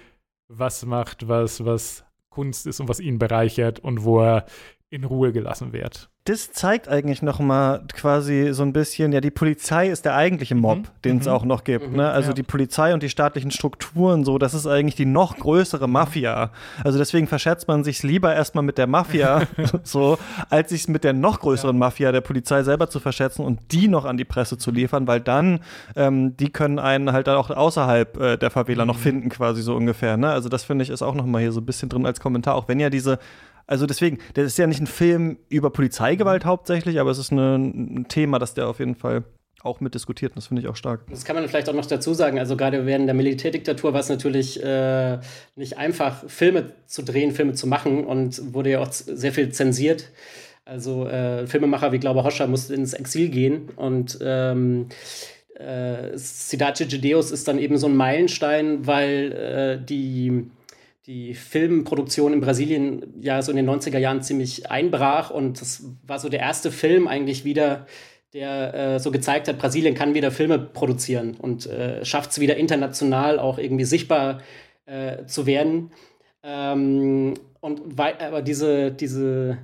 [0.48, 4.46] was macht, was, was Kunst ist und was ihn bereichert und wo er
[4.90, 9.30] in Ruhe gelassen wird das zeigt eigentlich noch mal quasi so ein bisschen, ja, die
[9.30, 10.84] Polizei ist der eigentliche Mob, mhm.
[11.04, 11.32] den es mhm.
[11.32, 11.90] auch noch gibt.
[11.90, 11.96] Mhm.
[11.96, 12.10] Ne?
[12.10, 12.34] Also ja.
[12.34, 16.50] die Polizei und die staatlichen Strukturen, so, das ist eigentlich die noch größere Mafia.
[16.84, 19.42] Also deswegen verschätzt man sich lieber erstmal mit der Mafia,
[19.82, 20.18] so,
[20.50, 21.78] als sich mit der noch größeren ja.
[21.78, 25.20] Mafia der Polizei selber zu verschätzen und die noch an die Presse zu liefern, weil
[25.20, 25.60] dann,
[25.96, 28.88] ähm, die können einen halt auch außerhalb äh, der Favela mhm.
[28.88, 30.18] noch finden, quasi so ungefähr.
[30.18, 30.28] Ne?
[30.28, 32.56] Also das finde ich ist auch noch mal hier so ein bisschen drin als Kommentar,
[32.56, 33.18] auch wenn ja diese
[33.70, 37.54] also deswegen, das ist ja nicht ein Film über Polizeigewalt hauptsächlich, aber es ist eine,
[37.56, 39.22] ein Thema, das der auf jeden Fall
[39.62, 40.32] auch mit diskutiert.
[40.32, 41.02] Und das finde ich auch stark.
[41.08, 42.40] Das kann man vielleicht auch noch dazu sagen.
[42.40, 45.18] Also gerade während der Militärdiktatur war es natürlich äh,
[45.54, 50.10] nicht einfach, Filme zu drehen, Filme zu machen und wurde ja auch sehr viel zensiert.
[50.64, 54.86] Also äh, Filmemacher wie Glaube Hoscher mussten ins Exil gehen und ähm,
[55.54, 60.50] äh, Sidace Gedeus ist dann eben so ein Meilenstein, weil äh, die
[61.10, 66.20] die Filmproduktion in Brasilien ja so in den 90er Jahren ziemlich einbrach und das war
[66.20, 67.86] so der erste Film eigentlich wieder,
[68.32, 72.56] der äh, so gezeigt hat, Brasilien kann wieder Filme produzieren und äh, schafft es wieder
[72.58, 74.40] international auch irgendwie sichtbar
[74.86, 75.90] äh, zu werden.
[76.44, 79.58] Ähm, und aber diese, diese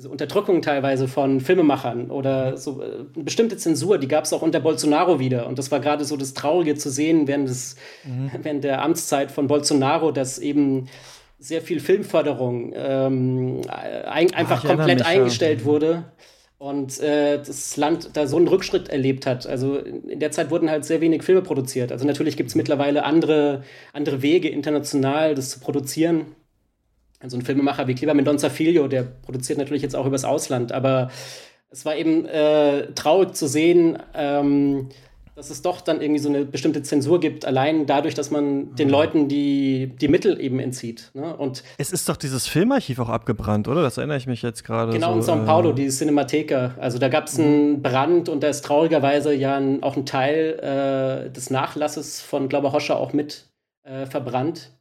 [0.00, 2.84] diese Unterdrückung teilweise von Filmemachern oder so äh,
[3.14, 5.46] eine bestimmte Zensur, die gab es auch unter Bolsonaro wieder.
[5.46, 8.30] Und das war gerade so das Traurige zu sehen während, des, mhm.
[8.42, 10.88] während der Amtszeit von Bolsonaro, dass eben
[11.38, 15.66] sehr viel Filmförderung ähm, ein, einfach Ach, komplett eingestellt ja.
[15.66, 16.04] wurde
[16.56, 19.46] und äh, das Land da so einen Rückschritt erlebt hat.
[19.46, 21.92] Also in der Zeit wurden halt sehr wenig Filme produziert.
[21.92, 26.24] Also natürlich gibt es mittlerweile andere, andere Wege international, das zu produzieren
[27.20, 31.10] also ein Filmemacher wie Kleber Mendonça Filho, der produziert natürlich jetzt auch übers Ausland, aber
[31.70, 34.88] es war eben äh, traurig zu sehen, ähm,
[35.36, 38.88] dass es doch dann irgendwie so eine bestimmte Zensur gibt, allein dadurch, dass man den
[38.88, 38.92] mhm.
[38.92, 41.10] Leuten die, die Mittel eben entzieht.
[41.14, 41.34] Ne?
[41.34, 43.82] Und es ist doch dieses Filmarchiv auch abgebrannt, oder?
[43.82, 44.92] Das erinnere ich mich jetzt gerade.
[44.92, 46.74] Genau, so, in São Paulo, äh, die Cinematheca.
[46.78, 47.82] Also da gab es einen mhm.
[47.82, 52.72] Brand und da ist traurigerweise ja ein, auch ein Teil äh, des Nachlasses von Glauber
[52.72, 53.46] Hoscher auch mit
[53.84, 54.72] äh, verbrannt.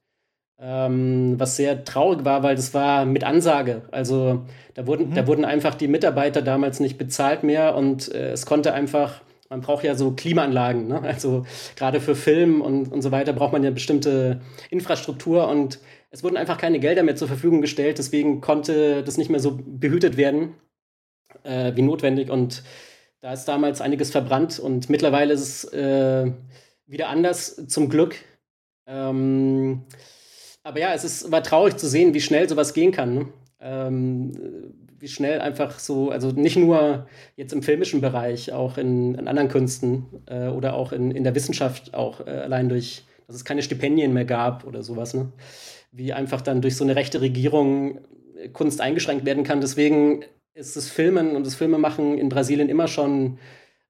[0.62, 3.84] Ähm, was sehr traurig war, weil das war mit Ansage.
[3.92, 4.42] Also
[4.74, 5.16] da wurden, mhm.
[5.16, 9.62] da wurden einfach die Mitarbeiter damals nicht bezahlt mehr und äh, es konnte einfach, man
[9.62, 11.02] braucht ja so Klimaanlagen, ne?
[11.02, 11.46] also
[11.78, 15.80] gerade für Film und, und so weiter braucht man ja bestimmte Infrastruktur und
[16.12, 19.58] es wurden einfach keine Gelder mehr zur Verfügung gestellt, deswegen konnte das nicht mehr so
[19.66, 20.56] behütet werden
[21.44, 22.64] äh, wie notwendig und
[23.22, 26.32] da ist damals einiges verbrannt und mittlerweile ist es äh,
[26.86, 28.16] wieder anders, zum Glück.
[28.88, 29.84] Ähm,
[30.70, 33.16] aber ja, es ist, war traurig zu sehen, wie schnell sowas gehen kann.
[33.16, 33.26] Ne?
[33.60, 34.32] Ähm,
[35.00, 39.50] wie schnell einfach so, also nicht nur jetzt im filmischen Bereich, auch in, in anderen
[39.50, 43.64] Künsten äh, oder auch in, in der Wissenschaft, auch äh, allein durch, dass es keine
[43.64, 45.32] Stipendien mehr gab oder sowas, ne?
[45.92, 48.02] wie einfach dann durch so eine rechte Regierung
[48.54, 49.62] Kunst eingeschränkt werden kann.
[49.62, 53.40] Deswegen ist das Filmen und das Filmemachen in Brasilien immer schon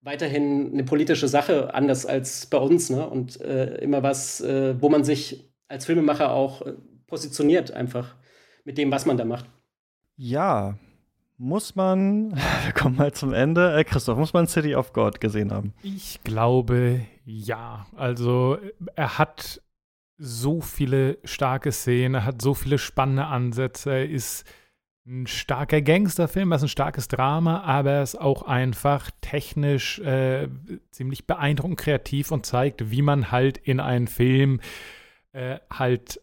[0.01, 3.07] weiterhin eine politische Sache, anders als bei uns, ne?
[3.07, 6.73] Und äh, immer was, äh, wo man sich als Filmemacher auch äh,
[7.07, 8.15] positioniert, einfach
[8.65, 9.45] mit dem, was man da macht.
[10.17, 10.77] Ja,
[11.37, 13.73] muss man, wir kommen mal zum Ende.
[13.77, 15.73] Äh, Christoph, muss man City of God gesehen haben?
[15.81, 17.87] Ich glaube, ja.
[17.95, 18.57] Also,
[18.95, 19.61] er hat
[20.17, 24.45] so viele starke Szenen, er hat so viele spannende Ansätze, er ist
[25.07, 30.49] ein starker Gangsterfilm, er ist ein starkes Drama, aber er ist auch einfach technisch äh,
[30.91, 34.63] ziemlich beeindruckend kreativ und zeigt, wie man halt in einen Film äh,
[35.33, 36.19] halt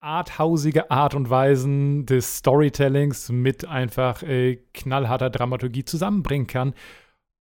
[0.00, 6.74] arthausige Art und Weisen des Storytellings mit einfach äh, knallharter Dramaturgie zusammenbringen kann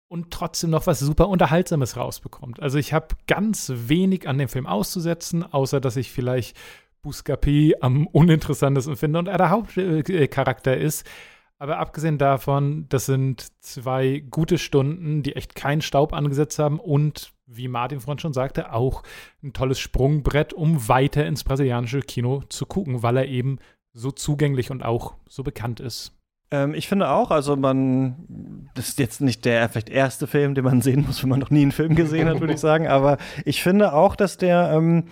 [0.07, 2.61] und trotzdem noch was super Unterhaltsames rausbekommt.
[2.61, 6.57] Also ich habe ganz wenig an dem Film auszusetzen, außer dass ich vielleicht
[7.03, 11.05] Buscapé am uninteressantesten finde und er der Hauptcharakter ist.
[11.59, 17.31] Aber abgesehen davon, das sind zwei gute Stunden, die echt keinen Staub angesetzt haben und,
[17.47, 19.03] wie Martin vorhin schon sagte, auch
[19.41, 23.59] ein tolles Sprungbrett, um weiter ins brasilianische Kino zu gucken, weil er eben
[23.93, 26.16] so zugänglich und auch so bekannt ist.
[26.49, 30.63] Ähm, ich finde auch, also man, das ist jetzt nicht der vielleicht erste Film, den
[30.63, 33.17] man sehen muss, wenn man noch nie einen Film gesehen hat, würde ich sagen, aber
[33.43, 35.05] ich finde auch, dass der ähm,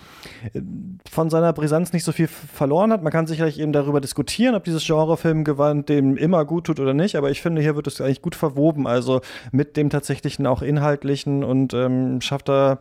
[1.10, 3.04] von seiner Brisanz nicht so viel verloren hat.
[3.04, 7.18] Man kann sicherlich eben darüber diskutieren, ob dieses Genrefilmgewand dem immer gut tut oder nicht,
[7.18, 9.20] aber ich finde, hier wird es eigentlich gut verwoben, also
[9.52, 12.80] mit dem tatsächlichen auch inhaltlichen und ähm, schafft da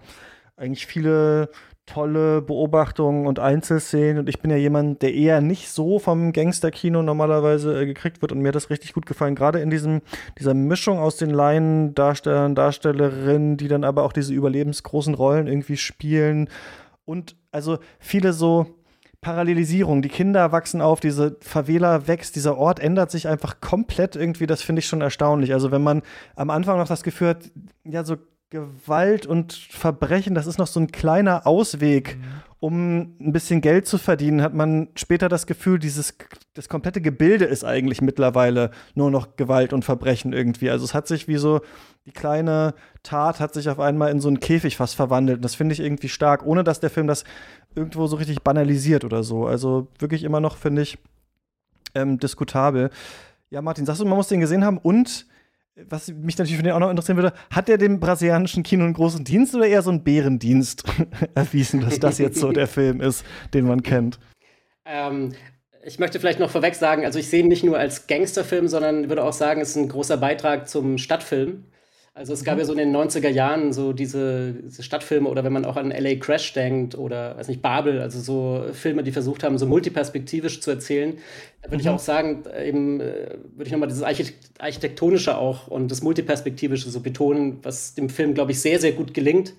[0.57, 1.49] eigentlich viele
[1.87, 4.18] tolle Beobachtungen und Einzelszenen.
[4.18, 8.32] Und ich bin ja jemand, der eher nicht so vom Gangsterkino normalerweise äh, gekriegt wird.
[8.32, 9.35] Und mir hat das richtig gut gefallen.
[9.35, 10.01] Gerade in diesem,
[10.39, 16.49] dieser Mischung aus den Laiendarstellern, Darstellerinnen, die dann aber auch diese überlebensgroßen Rollen irgendwie spielen.
[17.05, 18.66] Und also viele so
[19.20, 20.03] Parallelisierung.
[20.03, 24.47] Die Kinder wachsen auf, diese Favela wächst, dieser Ort ändert sich einfach komplett irgendwie.
[24.47, 25.53] Das finde ich schon erstaunlich.
[25.53, 26.03] Also wenn man
[26.37, 27.51] am Anfang noch das Gefühl hat,
[27.85, 28.16] ja, so
[28.55, 32.23] Gewalt und Verbrechen, das ist noch so ein kleiner Ausweg, mhm.
[32.61, 36.15] um ein bisschen Geld zu verdienen, hat man später das Gefühl, dieses
[36.55, 40.71] das komplette Gebilde ist eigentlich mittlerweile nur noch Gewalt und Verbrechen irgendwie.
[40.71, 41.63] Also es hat sich wie so
[42.07, 45.39] die kleine Tat hat sich auf einmal in so einen Käfig fast verwandelt.
[45.39, 47.25] Und das finde ich irgendwie stark, ohne dass der Film das
[47.75, 49.47] irgendwo so richtig banalisiert oder so.
[49.47, 50.97] Also wirklich immer noch finde ich
[51.97, 52.91] ähm, diskutabel.
[53.51, 55.27] Ja, Martin, sagst du, man muss den gesehen haben und
[55.77, 58.95] was mich natürlich für den auch noch interessieren würde, hat er dem brasilianischen Kino einen
[58.95, 60.85] großen Dienst oder eher so einen Bärendienst
[61.35, 64.18] erwiesen, dass das jetzt so der Film ist, den man kennt?
[64.85, 65.33] Ähm,
[65.83, 69.09] ich möchte vielleicht noch vorweg sagen, also ich sehe ihn nicht nur als Gangsterfilm, sondern
[69.09, 71.64] würde auch sagen, es ist ein großer Beitrag zum Stadtfilm.
[72.17, 75.53] Also es gab ja so in den 90er Jahren so diese, diese, Stadtfilme oder wenn
[75.53, 79.43] man auch an LA Crash denkt oder weiß nicht, Babel, also so Filme, die versucht
[79.43, 81.19] haben, so multiperspektivisch zu erzählen.
[81.62, 81.81] Da würde mhm.
[81.81, 87.01] ich auch sagen, eben äh, würde ich nochmal dieses Architektonische auch und das Multiperspektivische so
[87.01, 89.55] betonen, was dem Film, glaube ich, sehr, sehr gut gelingt.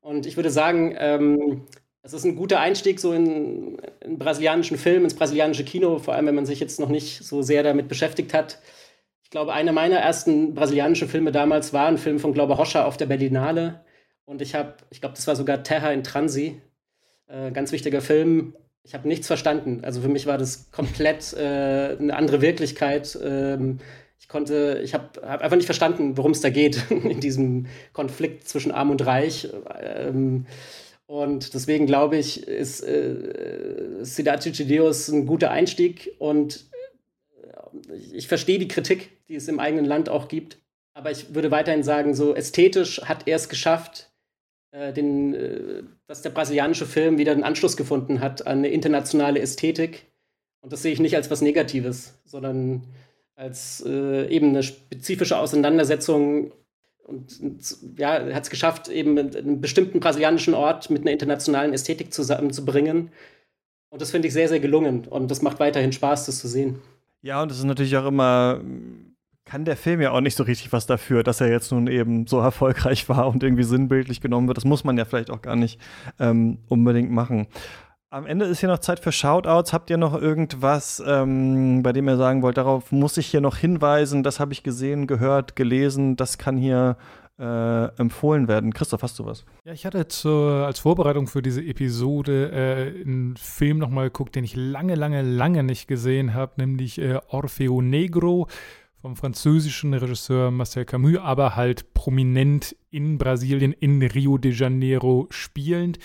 [0.00, 1.62] Und ich würde sagen, ähm,
[2.04, 6.26] es ist ein guter Einstieg so in, in brasilianischen Film, ins brasilianische Kino, vor allem
[6.26, 8.60] wenn man sich jetzt noch nicht so sehr damit beschäftigt hat.
[9.28, 12.96] Ich glaube, einer meiner ersten brasilianischen Filme damals war ein Film von Glaube Rocha auf
[12.96, 13.84] der Berlinale.
[14.24, 16.62] Und ich habe, ich glaube, das war sogar Terra in Transi.
[17.26, 18.56] Äh, ganz wichtiger Film.
[18.84, 19.80] Ich habe nichts verstanden.
[19.84, 23.18] Also für mich war das komplett äh, eine andere Wirklichkeit.
[23.22, 23.80] Ähm,
[24.18, 28.48] ich konnte, ich habe hab einfach nicht verstanden, worum es da geht in diesem Konflikt
[28.48, 29.50] zwischen Arm und Reich.
[29.78, 30.46] Ähm,
[31.04, 36.64] und deswegen glaube ich, ist äh, Siddhartha Chideos ein guter Einstieg und
[38.12, 40.58] ich verstehe die Kritik, die es im eigenen Land auch gibt.
[40.94, 44.10] Aber ich würde weiterhin sagen, so ästhetisch hat er es geschafft,
[44.72, 49.40] äh, den, äh, dass der brasilianische Film wieder einen Anschluss gefunden hat an eine internationale
[49.40, 50.06] Ästhetik.
[50.60, 52.82] Und das sehe ich nicht als was Negatives, sondern
[53.36, 56.52] als äh, eben eine spezifische Auseinandersetzung.
[57.04, 62.12] Und, und ja, hat es geschafft, eben einen bestimmten brasilianischen Ort mit einer internationalen Ästhetik
[62.12, 63.10] zusammenzubringen.
[63.90, 65.06] Und das finde ich sehr, sehr gelungen.
[65.06, 66.82] Und das macht weiterhin Spaß, das zu sehen.
[67.20, 68.60] Ja, und es ist natürlich auch immer,
[69.44, 72.26] kann der Film ja auch nicht so richtig was dafür, dass er jetzt nun eben
[72.26, 74.58] so erfolgreich war und irgendwie sinnbildlich genommen wird.
[74.58, 75.80] Das muss man ja vielleicht auch gar nicht
[76.20, 77.48] ähm, unbedingt machen.
[78.10, 79.72] Am Ende ist hier noch Zeit für Shoutouts.
[79.72, 83.56] Habt ihr noch irgendwas, ähm, bei dem ihr sagen wollt, darauf muss ich hier noch
[83.56, 86.96] hinweisen, das habe ich gesehen, gehört, gelesen, das kann hier
[87.38, 88.72] äh, empfohlen werden.
[88.72, 89.44] Christoph, hast du was?
[89.64, 94.44] Ja, ich hatte zur, als Vorbereitung für diese Episode äh, einen Film nochmal geguckt, den
[94.44, 98.48] ich lange, lange, lange nicht gesehen habe, nämlich äh, Orfeo Negro
[99.00, 105.98] vom französischen Regisseur Marcel Camus, aber halt prominent in Brasilien, in Rio de Janeiro spielend.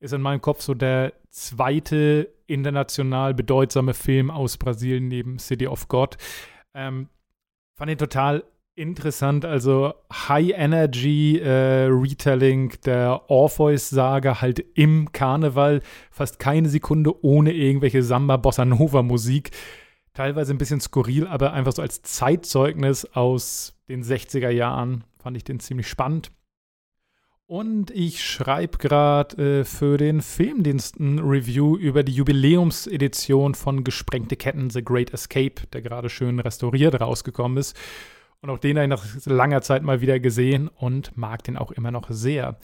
[0.00, 5.86] Ist in meinem Kopf so der zweite international bedeutsame Film aus Brasilien neben City of
[5.86, 6.16] God.
[6.74, 7.08] Ähm,
[7.74, 9.44] Fand ihn total interessant.
[9.44, 15.82] Also High Energy äh, Retelling der Orpheus-Sage halt im Karneval.
[16.10, 19.50] Fast keine Sekunde ohne irgendwelche Samba Bossa Nova Musik.
[20.14, 25.44] Teilweise ein bisschen skurril, aber einfach so als Zeitzeugnis aus den 60er Jahren fand ich
[25.44, 26.30] den ziemlich spannend.
[27.46, 34.36] Und ich schreibe gerade äh, für den Filmdienst ein Review über die Jubiläumsedition von Gesprengte
[34.36, 37.76] Ketten The Great Escape, der gerade schön restauriert rausgekommen ist.
[38.42, 41.70] Und auch den habe ich nach langer Zeit mal wieder gesehen und mag den auch
[41.70, 42.58] immer noch sehr.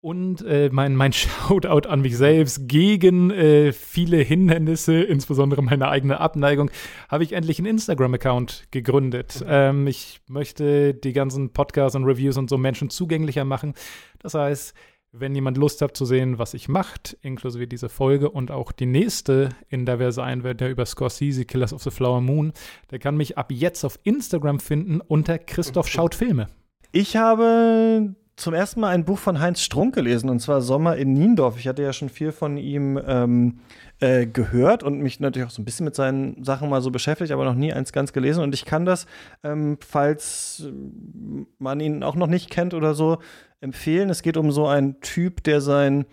[0.00, 6.20] Und äh, mein, mein Shoutout an mich selbst gegen äh, viele Hindernisse, insbesondere meine eigene
[6.20, 6.70] Abneigung,
[7.10, 9.44] habe ich endlich einen Instagram-Account gegründet.
[9.46, 13.74] Ähm, ich möchte die ganzen Podcasts und Reviews und so Menschen zugänglicher machen.
[14.20, 14.74] Das heißt,
[15.12, 18.86] wenn jemand Lust hat zu sehen, was ich macht, inklusive diese Folge und auch die
[18.86, 22.52] nächste, in der wir sein werden, der über Scorsese, Killers of the Flower Moon,
[22.90, 26.48] der kann mich ab jetzt auf Instagram finden unter Christoph Schaut Filme.
[26.92, 31.12] Ich habe zum ersten Mal ein Buch von Heinz Strunk gelesen, und zwar Sommer in
[31.12, 31.58] Niendorf.
[31.58, 33.60] Ich hatte ja schon viel von ihm ähm,
[34.00, 37.32] äh, gehört und mich natürlich auch so ein bisschen mit seinen Sachen mal so beschäftigt,
[37.32, 38.42] aber noch nie eins ganz gelesen.
[38.42, 39.06] Und ich kann das,
[39.42, 40.68] ähm, falls
[41.58, 43.18] man ihn auch noch nicht kennt oder so,
[43.60, 44.08] empfehlen.
[44.10, 46.06] Es geht um so einen Typ, der sein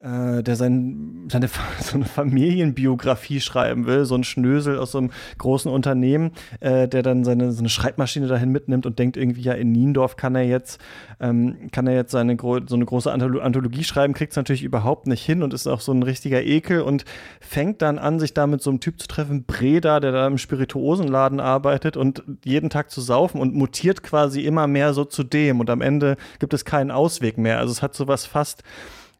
[0.00, 1.48] äh, der sein, seine
[1.80, 7.02] so eine Familienbiografie schreiben will, so ein Schnösel aus so einem großen Unternehmen, äh, der
[7.02, 10.42] dann seine so eine Schreibmaschine dahin mitnimmt und denkt irgendwie, ja, in Niendorf kann er
[10.42, 10.80] jetzt,
[11.18, 15.24] ähm, kann er jetzt seine so eine große Anthologie schreiben, kriegt es natürlich überhaupt nicht
[15.24, 17.04] hin und ist auch so ein richtiger Ekel und
[17.40, 20.38] fängt dann an, sich da mit so einem Typ zu treffen, Breda, der da im
[20.38, 25.60] Spirituosenladen arbeitet und jeden Tag zu saufen und mutiert quasi immer mehr so zu dem
[25.60, 27.58] und am Ende gibt es keinen Ausweg mehr.
[27.58, 28.62] Also es hat so was fast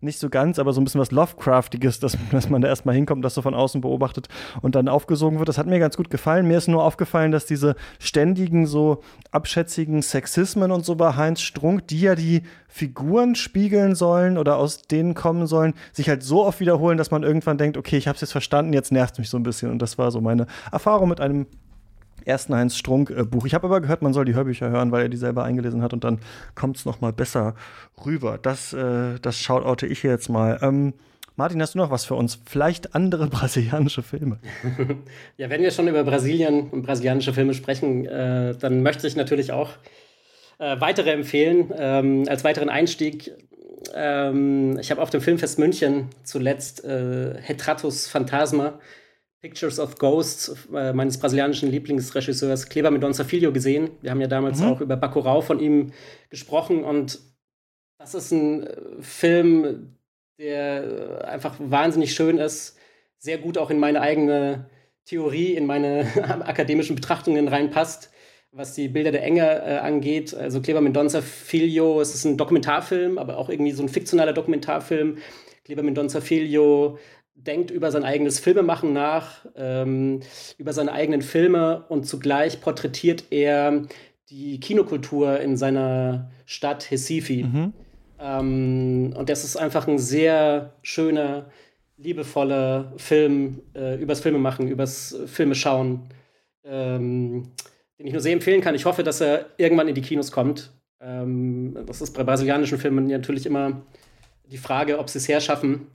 [0.01, 3.25] nicht so ganz, aber so ein bisschen was Lovecraftiges, dass, dass man da erstmal hinkommt,
[3.25, 4.29] das so von außen beobachtet
[4.63, 5.49] und dann aufgesogen wird.
[5.49, 6.47] Das hat mir ganz gut gefallen.
[6.47, 11.87] Mir ist nur aufgefallen, dass diese ständigen, so abschätzigen Sexismen und so bei Heinz Strunk,
[11.89, 16.61] die ja die Figuren spiegeln sollen oder aus denen kommen sollen, sich halt so oft
[16.61, 19.39] wiederholen, dass man irgendwann denkt, okay, ich habe es jetzt verstanden, jetzt nervt mich so
[19.39, 19.71] ein bisschen.
[19.71, 21.47] Und das war so meine Erfahrung mit einem
[22.27, 23.45] ersten Heinz Strunk-Buch.
[23.45, 25.83] Äh, ich habe aber gehört, man soll die Hörbücher hören, weil er die selber eingelesen
[25.83, 26.19] hat und dann
[26.55, 27.55] kommt es noch mal besser
[28.05, 28.39] rüber.
[28.41, 30.59] Das, äh, das shoutoute ich jetzt mal.
[30.61, 30.93] Ähm,
[31.37, 32.39] Martin, hast du noch was für uns?
[32.45, 34.39] Vielleicht andere brasilianische Filme?
[35.37, 39.53] ja, wenn wir schon über Brasilien und brasilianische Filme sprechen, äh, dann möchte ich natürlich
[39.53, 39.71] auch
[40.59, 41.73] äh, weitere empfehlen.
[41.77, 43.33] Ähm, als weiteren Einstieg,
[43.95, 48.81] ähm, ich habe auf dem Filmfest München zuletzt äh, Hetratus Phantasma
[49.43, 53.91] Pictures of Ghosts äh, meines brasilianischen Lieblingsregisseurs Kleber Mendonça Filho gesehen.
[54.03, 54.67] Wir haben ja damals mhm.
[54.67, 55.93] auch über Bacurau von ihm
[56.31, 57.21] gesprochen und
[57.99, 59.97] das ist ein äh, Film,
[60.39, 62.77] der äh, einfach wahnsinnig schön ist,
[63.19, 64.69] sehr gut auch in meine eigene
[65.05, 66.07] Theorie, in meine
[66.47, 68.11] akademischen Betrachtungen reinpasst,
[68.53, 70.35] was die Bilder der Enge äh, angeht.
[70.35, 75.19] Also Kleber Mendonça Filho, es ist ein Dokumentarfilm, aber auch irgendwie so ein fiktionaler Dokumentarfilm.
[75.65, 76.99] Kleber Mendonça Filho
[77.37, 80.21] denkt über sein eigenes Filmemachen nach, ähm,
[80.59, 83.83] über seine eigenen Filme und zugleich porträtiert er
[84.31, 87.45] die Kinokultur in seiner Stadt Recife.
[87.45, 87.73] Mhm.
[88.19, 91.47] Ähm, und das ist einfach ein sehr schöner,
[91.99, 96.01] liebevoller Film äh, übers Filmemachen, übers Filmeschauen,
[96.65, 97.53] ähm,
[97.99, 98.75] den ich nur sehr empfehlen kann.
[98.75, 100.73] Ich hoffe, dass er irgendwann in die Kinos kommt.
[101.01, 103.83] Ähm, das ist bei brasilianischen Filmen natürlich immer
[104.51, 105.87] die Frage, ob sie es herschaffen.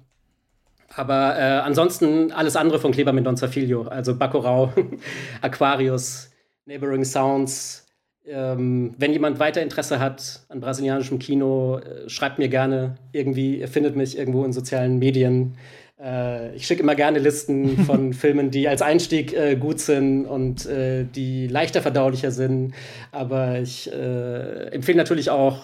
[0.95, 4.73] Aber äh, ansonsten alles andere von Kleber Mendonça Filho, also Bacurau,
[5.41, 6.31] Aquarius,
[6.65, 7.87] Neighboring Sounds.
[8.25, 13.59] Ähm, wenn jemand weiter Interesse hat an brasilianischem Kino, äh, schreibt mir gerne irgendwie.
[13.59, 15.55] Ihr findet mich irgendwo in sozialen Medien.
[15.99, 20.65] Äh, ich schicke immer gerne Listen von Filmen, die als Einstieg äh, gut sind und
[20.65, 22.73] äh, die leichter verdaulicher sind.
[23.11, 25.59] Aber ich äh, empfehle natürlich auch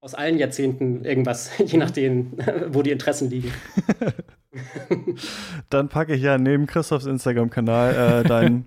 [0.00, 2.32] aus allen Jahrzehnten irgendwas, je nachdem,
[2.68, 3.52] wo die Interessen liegen.
[5.70, 8.64] Dann packe ich ja neben Christophs Instagram-Kanal äh, dein,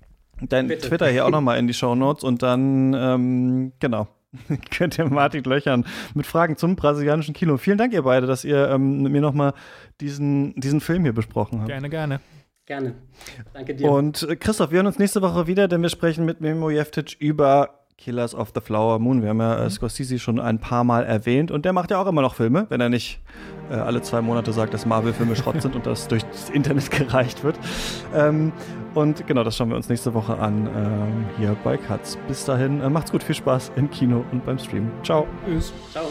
[0.40, 4.08] dein Twitter hier auch nochmal in die Show Notes und dann, ähm, genau,
[4.70, 5.84] könnt ihr Martin löchern
[6.14, 7.56] mit Fragen zum brasilianischen Kino.
[7.56, 9.54] Vielen Dank, ihr beide, dass ihr ähm, mit mir nochmal
[10.00, 11.68] diesen, diesen Film hier besprochen habt.
[11.68, 12.20] Gerne, gerne.
[12.66, 12.94] Gerne.
[13.52, 13.90] Danke dir.
[13.90, 17.16] Und äh, Christoph, wir hören uns nächste Woche wieder, denn wir sprechen mit Memo Jeftic
[17.18, 19.22] über Killers of the Flower Moon.
[19.22, 19.70] Wir haben ja äh, mhm.
[19.70, 22.80] Scorsese schon ein paar Mal erwähnt und der macht ja auch immer noch Filme, wenn
[22.80, 23.20] er nicht
[23.70, 27.44] äh, alle zwei Monate sagt, dass Marvel-Filme Schrott sind und das durch das Internet gereicht
[27.44, 27.58] wird.
[28.14, 28.52] Ähm,
[28.94, 32.18] und genau, das schauen wir uns nächste Woche an ähm, hier bei Katz.
[32.26, 34.90] Bis dahin, äh, macht's gut, viel Spaß im Kino und beim Stream.
[35.04, 35.26] Ciao.
[35.46, 35.72] Tschüss.
[35.92, 36.08] Ciao.